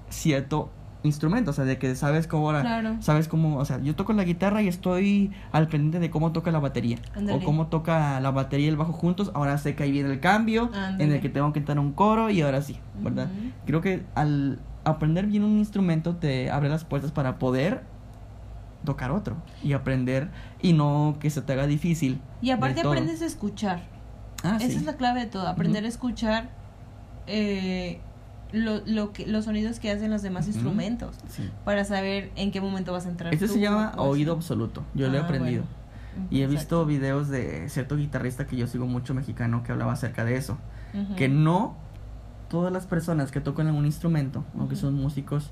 [0.08, 0.70] cierto
[1.08, 1.50] instrumento?
[1.50, 2.96] O sea, de que sabes cómo ahora, Claro.
[3.00, 6.50] sabes cómo, o sea, yo toco la guitarra y estoy al pendiente de cómo toca
[6.52, 6.98] la batería.
[7.16, 7.38] Ándale.
[7.38, 9.30] O cómo toca la batería y el bajo juntos.
[9.34, 12.30] Ahora sé que ahí viene el cambio en el que tengo que entrar un coro
[12.30, 13.28] y ahora sí, ¿verdad?
[13.66, 17.82] Creo que al aprender bien un instrumento te abre las puertas para poder
[18.84, 20.28] tocar otro y aprender
[20.62, 22.20] y no que se te haga difícil.
[22.40, 23.82] Y aparte aprendes a escuchar.
[24.44, 24.76] Ah, Esa sí.
[24.76, 26.50] es la clave de todo, aprender a escuchar
[27.26, 28.00] eh,
[28.52, 31.50] lo, lo que, los sonidos que hacen los demás instrumentos Sí.
[31.64, 33.32] para saber en qué momento vas a entrar.
[33.34, 34.84] Este se llama oído absoluto.
[34.94, 35.64] Yo lo he Ah, aprendido.
[35.64, 36.28] bueno.
[36.30, 40.24] Y he visto videos de cierto guitarrista que yo sigo mucho mexicano que hablaba acerca
[40.24, 40.58] de eso.
[41.16, 41.76] Que no
[42.48, 44.86] todas las personas que tocan algún instrumento, aunque Ujú.
[44.86, 45.50] son músicos,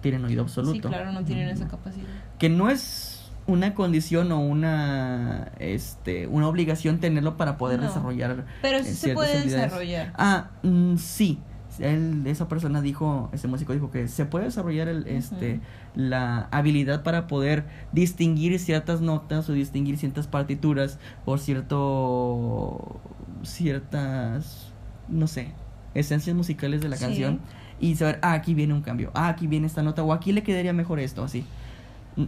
[0.00, 0.72] tienen oído absoluto.
[0.74, 2.06] Sí, claro, no tienen esa capacidad.
[2.38, 7.86] Que no es una condición o una este una obligación tenerlo para poder No.
[7.86, 9.64] desarrollar Pero sí se puede habilidades.
[9.70, 10.12] desarrollar.
[10.16, 11.38] Ah, mm, sí.
[11.80, 15.60] Él, esa persona dijo, ese músico dijo que se puede desarrollar el, este,
[15.94, 23.00] la habilidad para poder distinguir ciertas notas o distinguir ciertas partituras o cierto,
[23.42, 24.72] ciertas,
[25.08, 25.52] no sé,
[25.94, 27.04] esencias musicales de la Sí.
[27.04, 27.40] canción
[27.80, 30.42] y saber, ah, aquí viene un cambio, ah, aquí viene esta nota o aquí le
[30.42, 31.44] quedaría mejor esto, así.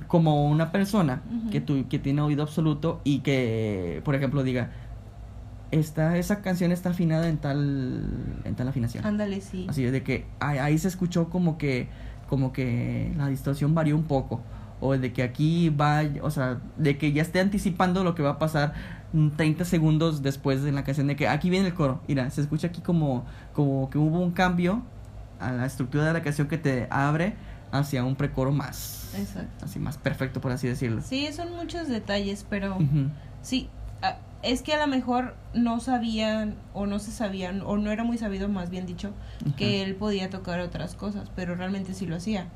[0.07, 4.71] Como una persona que, tu- que tiene oído absoluto y que, por ejemplo, diga,
[5.71, 8.05] esta, esa canción está afinada en tal,
[8.45, 9.05] en tal afinación.
[9.05, 9.67] Ándale, sí.
[9.69, 11.89] Así de que ahí, ahí se escuchó como que,
[12.29, 14.41] como que la distorsión varió un poco.
[14.81, 18.31] O de que aquí va, o sea, de que ya esté anticipando lo que va
[18.31, 18.73] a pasar
[19.13, 21.07] mm, 30 segundos después de la canción.
[21.07, 22.01] De que aquí viene el coro.
[22.09, 24.83] Mira, se escucha aquí como, como que hubo un cambio
[25.39, 27.35] a la estructura de la canción que te abre
[27.73, 29.15] hacia un precoro más.
[29.17, 29.65] Exacto.
[29.65, 31.03] Así más perfecto, por así decirlo.
[31.03, 32.79] Sí, son muchos detalles, pero
[33.43, 33.69] sí,
[34.43, 38.19] es que a lo mejor no sabían o no se sabían o no era muy
[38.19, 39.11] sabido, más bien dicho,
[39.57, 42.47] que él podía tocar otras cosas, pero realmente sí lo hacía.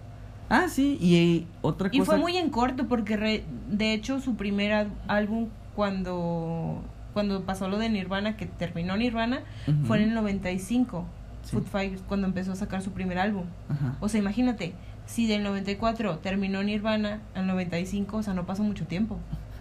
[0.49, 2.03] Ah, sí, y eh, otra cosa.
[2.03, 6.83] Y fue muy en corto porque re- de hecho su primer álbum cuando
[7.13, 9.41] cuando pasó lo de Nirvana, que terminó Nirvana,
[9.87, 11.07] fue en el 95,
[11.45, 11.51] Sí.
[11.57, 13.45] Foot Fighters, cuando empezó a sacar su primer álbum.
[13.69, 13.97] Ajá.
[14.01, 14.73] O sea, imagínate,
[15.07, 19.19] si del 94 terminó Nirvana al 95, o sea, no pasó mucho tiempo.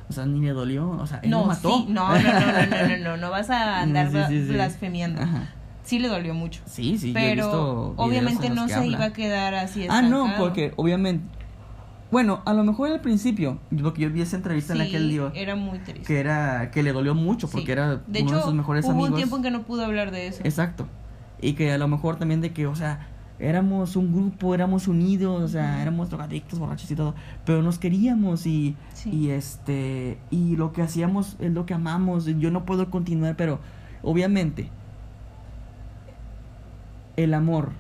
[0.10, 1.78] O sea, ni le dolió, o sea, él no, mató.
[1.78, 5.22] Sí, no, no, no, no, no, no, no, no vas a andar sí, sí, blasfemiando.
[5.22, 5.49] Ajá.
[5.84, 6.62] Sí le dolió mucho.
[6.66, 9.88] Sí, sí, pero obviamente no se iba a quedar así.
[9.89, 11.24] Ah, no, porque obviamente
[12.14, 15.10] bueno, a lo mejor al principio, porque yo vi esa entrevista en la que él
[15.10, 15.32] dio.
[15.34, 16.06] Era muy triste.
[16.06, 19.10] Que, era, que le dolió mucho porque era uno de sus mejores amigos.
[19.10, 20.41] Hubo un tiempo en que no pudo hablar de eso.
[20.43, 20.88] Exacto.
[21.41, 23.08] Y que a lo mejor también de que, o sea,
[23.39, 27.15] éramos un grupo, éramos unidos, o sea, éramos drogadictos, borrachos y todo,
[27.45, 29.09] pero nos queríamos y, Sí.
[29.11, 33.59] y este, y lo que hacíamos es lo que amamos, yo no puedo continuar, pero
[34.01, 34.69] obviamente
[37.15, 37.71] el amor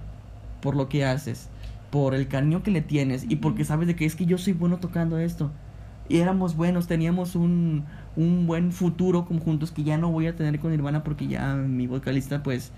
[0.61, 1.49] por lo que haces,
[1.91, 4.53] por el cariño que le tienes y porque sabes de que es que yo soy
[4.53, 5.51] bueno tocando esto.
[6.09, 7.85] Y éramos buenos, teníamos un,
[8.15, 11.55] un buen futuro como juntos que ya no voy a tener con Nirvana porque ya
[11.55, 12.71] mi vocalista pues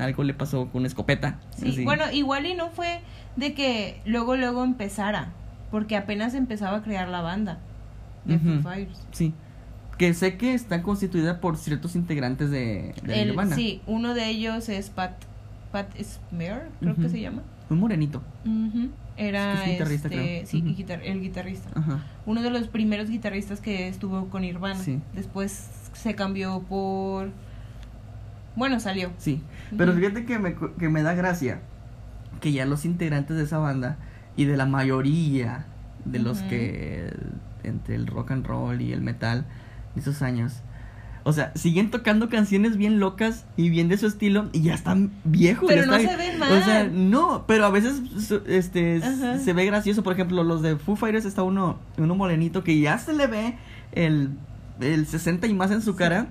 [0.00, 1.38] algo le pasó con escopeta.
[1.56, 1.84] Sí, así.
[1.84, 3.00] bueno, igual y no fue
[3.36, 5.32] de que luego luego empezara,
[5.70, 7.58] porque apenas empezaba a crear la banda
[8.24, 8.38] de.
[8.38, 9.06] Foo Fighters.
[9.12, 9.32] Sí.
[9.98, 13.54] Que sé que está constituida por ciertos integrantes de, de El- Nirvana.
[13.54, 15.12] sí, uno de ellos es Pat
[15.72, 17.42] Pat Smear, creo que se llama.
[17.68, 18.22] Un morenito.
[19.16, 20.46] Era Es que es guitarrista, este, creo.
[20.46, 21.68] sí, guitar- el guitarrista.
[21.78, 22.02] Ajá.
[22.26, 24.76] Uno de los primeros guitarristas que estuvo con Nirvana.
[24.82, 24.98] Sí.
[25.14, 27.30] Después se cambió por
[28.56, 29.10] bueno, salió.
[29.18, 29.42] Sí.
[29.76, 31.60] Pero fíjate que me, que me da gracia
[32.40, 33.98] que ya los integrantes de esa banda
[34.36, 35.66] y de la mayoría
[36.04, 37.12] de los que
[37.62, 39.44] entre el rock and roll y el metal
[39.94, 40.62] de esos años.
[41.22, 45.10] O sea, siguen tocando canciones bien locas y bien de su estilo y ya están
[45.24, 45.68] viejos.
[45.68, 47.10] Pero no se ven O sea, mal.
[47.10, 48.00] no, pero a veces
[48.46, 49.02] este
[49.38, 50.02] se ve gracioso.
[50.02, 53.58] Por ejemplo, los de Foo Fighters está uno, uno morenito que ya se le ve
[53.92, 54.30] el,
[54.80, 56.28] el 60 y más en su cara.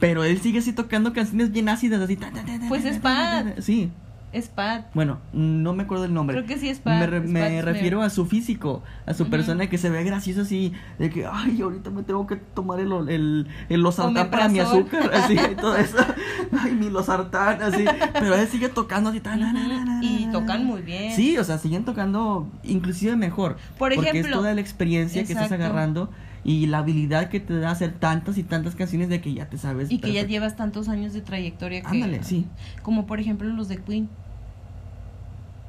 [0.00, 2.16] Pero él sigue así tocando canciones bien ácidas, así.
[2.16, 2.98] ta, ta, ta, Pues es.
[2.98, 3.58] Pat.
[3.60, 3.90] Sí.
[4.32, 4.86] Es Pat.
[4.94, 6.36] Bueno, no me acuerdo el nombre.
[6.36, 7.00] Creo que sí es Pat.
[7.00, 9.30] me re- es me Pat refiero a su físico, a su Ujú.
[9.32, 12.92] persona que se ve gracioso así, de que, ay, ahorita me tengo que tomar el,
[13.08, 15.96] el, el losartán para mi azúcar, así, y todo eso.
[16.62, 17.84] Ay, mi losartán, así.
[18.12, 21.12] Pero él sigue tocando así, ta, na, na, na, na, Y tocan muy bien.
[21.12, 23.56] Sí, o sea, siguen tocando inclusive mejor.
[23.78, 25.64] Por porque es ejemplo, toda la experiencia que estás exacto.
[25.64, 26.10] agarrando
[26.44, 29.58] y la habilidad que te da hacer tantas y tantas canciones de que ya te
[29.58, 29.90] sabes.
[29.90, 31.88] Y que ya llevas tantos años de trayectoria que...
[31.88, 32.46] Ándale, sí.
[32.82, 34.08] Como por ejemplo los de Queen.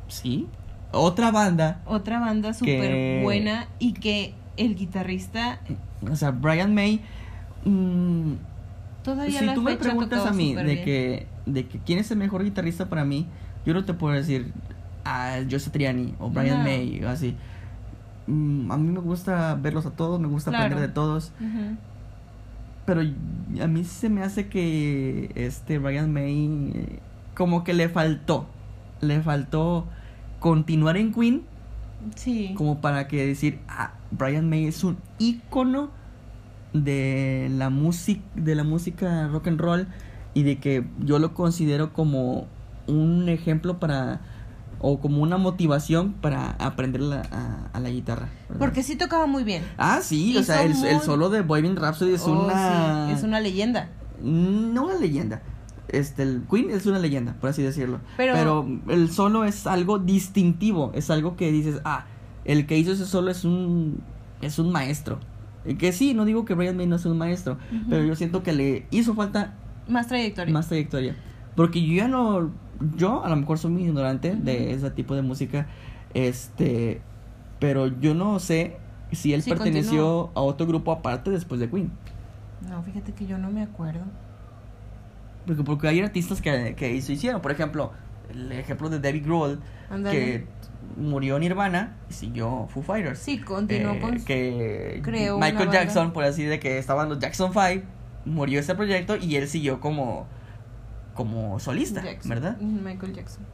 [0.08, 0.48] Sí.
[0.94, 5.60] Otra banda, Otra banda súper Que- buena y que el guitarrista
[6.10, 7.02] o sea, Brian May.
[7.64, 8.34] mm,
[9.04, 10.84] todavía si la tú me preguntas a mí de bien.
[10.84, 13.28] que, de que quién es el mejor guitarrista para mí,
[13.66, 14.52] yo no te puedo decir
[15.06, 16.64] a Joe Satriani o Brian No.
[16.66, 17.36] May o así.
[18.32, 20.66] Mm, a mí me gusta verlos a todos, me gusta Claro.
[20.66, 21.32] aprender de todos,
[22.86, 27.00] pero a mí se me hace que este Brian May eh,
[27.36, 28.48] como que le faltó,
[29.02, 29.86] le faltó
[30.40, 31.44] continuar en Queen
[32.16, 32.54] Sí.
[32.58, 35.90] como para que decir, ah, Brian May es un ícono
[36.74, 39.88] de la música de la música rock and roll
[40.34, 42.48] y de que yo lo considero como
[42.88, 44.22] un ejemplo para
[44.84, 48.30] o como una motivación para aprender la- a, a la guitarra.
[48.50, 48.60] ¿verdad?
[48.60, 49.64] Porque sí tocaba muy bien.
[49.78, 53.24] ah, sí, o sea, el, el solo de Bohemian Rhapsody es Oh, una sí, es
[53.24, 53.90] una leyenda.
[54.22, 55.42] no una leyenda.
[55.88, 58.00] Este, el Queen es una leyenda, por así decirlo.
[58.18, 62.06] Pero- Pero, el solo es algo distintivo, es algo que dices, ah,
[62.46, 64.02] el que hizo ese solo es un
[64.42, 65.20] es un maestro.
[65.78, 67.58] Que sí, no digo que Brian May no es un maestro,
[67.90, 69.54] pero yo siento que le hizo falta
[69.88, 70.52] Más trayectoria.
[70.52, 71.16] más trayectoria.
[71.56, 72.52] Porque yo ya no
[72.96, 75.68] yo a lo mejor soy muy ignorante de ese tipo de música,
[76.14, 77.02] este,
[77.60, 78.78] pero yo no sé
[79.12, 81.92] si él Sí, perteneció a otro grupo aparte después de Queen.
[82.70, 84.02] No, fíjate que yo no me acuerdo.
[85.46, 87.42] Porque, porque hay artistas que, que eso hicieron.
[87.42, 87.92] Por ejemplo,
[88.32, 90.16] el ejemplo de David Grohl, Ándale.
[90.18, 90.46] que
[90.98, 93.20] murió en Nirvana y siguió Foo Fighters.
[93.20, 95.72] Sí, continuó Eh, con que Michael banda.
[95.72, 97.86] Jackson, por así de que estaban los Jackson 5,
[98.26, 100.28] murió ese proyecto y él siguió como,
[101.14, 102.30] como solista, Jackson.
[102.30, 102.58] ¿verdad?
[102.60, 103.46] Michael Jackson.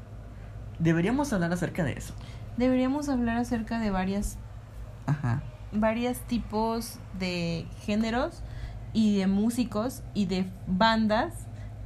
[0.80, 2.14] Deberíamos hablar acerca de eso.
[2.58, 4.38] Deberíamos hablar acerca de varias
[5.05, 5.41] Ajá.
[5.72, 8.41] varios tipos de géneros
[8.93, 11.34] y de músicos y de bandas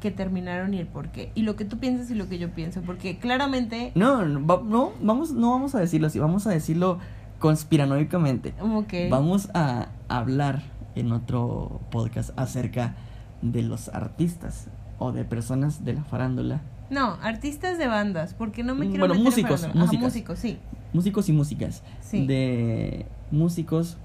[0.02, 1.32] que terminaron y el por qué.
[1.36, 3.92] Y lo que tú piensas y lo que yo pienso, porque claramente...
[3.96, 7.00] No, no, va- no, vamos, no vamos a decirlo así, vamos a decirlo
[7.40, 8.54] conspiranoicamente.
[8.60, 8.94] Ok.
[9.10, 10.64] Vamos a hablar
[10.96, 12.96] en otro podcast acerca
[13.42, 14.68] de los artistas
[15.04, 19.14] o de personas de la farándula, No, artistas de bandas, porque no me quiero Bueno,
[19.16, 19.64] meter en músicos.
[19.64, 20.60] Ajá, músicos, sí.
[20.94, 22.28] músicos y músicas, Sí.
[22.28, 23.98] de músicos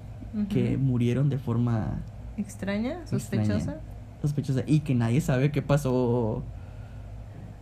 [0.49, 1.99] que murieron de forma
[2.38, 3.07] ¿Extraña?
[3.07, 3.55] ¿Sospechosa?
[3.57, 3.80] Extraña.
[4.22, 6.42] sospechosa y que nadie sabe qué pasó,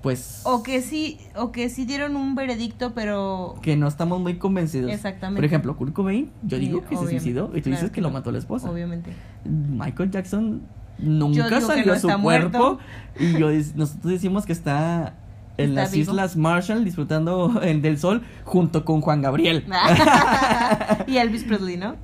[0.02, 0.42] pues...
[0.44, 3.54] O que sí, o que sí dieron un veredicto, pero...
[3.62, 4.92] que no estamos muy convencidos.
[4.92, 5.38] Exactamente.
[5.38, 8.00] Por ejemplo, Kurt Cobain, yo Sí, digo que se suicidó y tú claro dices que
[8.00, 8.70] lo mató la esposa.
[8.70, 9.10] Obviamente.
[9.44, 10.62] Michael Jackson
[10.98, 12.78] nunca salió no a su cuerpo muerto.
[13.18, 15.14] y yo nosotros decimos que está
[15.56, 16.10] en Está las vivo.
[16.10, 19.64] Islas Marshall disfrutando el del sol junto con Juan Gabriel.
[21.06, 21.96] y Elvis Presley, ¿no?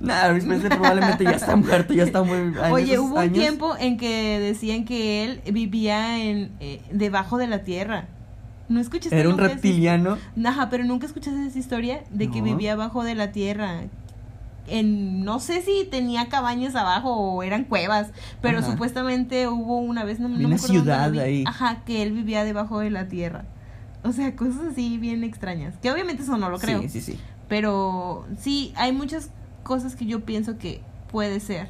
[0.00, 3.96] Nah, Elvis Presley probablemente ya está muerto, ya está muy Oye, hubo un tiempo en
[3.96, 8.08] que decían que él vivía en eh, debajo de la tierra.
[8.68, 10.18] ¿No escuchaste Era un nunca esa reptiliano.
[10.44, 12.44] Ajá, pero nunca escuchaste esa historia de que No.
[12.44, 13.84] vivía abajo de la tierra.
[14.68, 18.10] En, no sé si tenía cabañas abajo o eran cuevas,
[18.42, 18.70] pero Ajá.
[18.70, 21.18] supuestamente hubo una vez, no, no me una ciudad vi.
[21.20, 21.44] ahí.
[21.46, 23.44] Ajá, que él vivía debajo de la tierra.
[24.04, 25.74] O sea, cosas así bien extrañas.
[25.82, 26.80] Que obviamente eso no lo creo.
[26.82, 27.18] Sí, sí, sí.
[27.48, 29.30] Pero sí, hay muchas
[29.64, 31.68] cosas que yo pienso que puede ser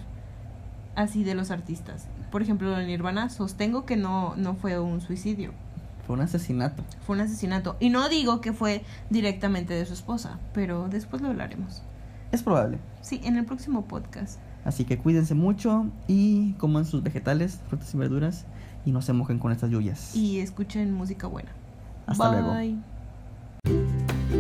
[0.94, 2.07] así de los artistas.
[2.30, 5.53] Por ejemplo, en Nirvana sostengo que no, no fue un suicidio,
[6.07, 6.82] Fue un asesinato.
[7.07, 7.76] fue un asesinato.
[7.80, 11.82] Y no digo que fue directamente de su esposa, pero después lo hablaremos.
[12.32, 12.78] Es probable.
[13.00, 14.38] Sí, en el próximo podcast.
[14.64, 18.44] Así que cuídense mucho y coman sus vegetales, frutas y verduras
[18.84, 20.14] y no se mojen con estas lluvias.
[20.14, 21.50] Y escuchen música buena.
[22.06, 22.76] Hasta Bye.
[23.64, 24.38] luego.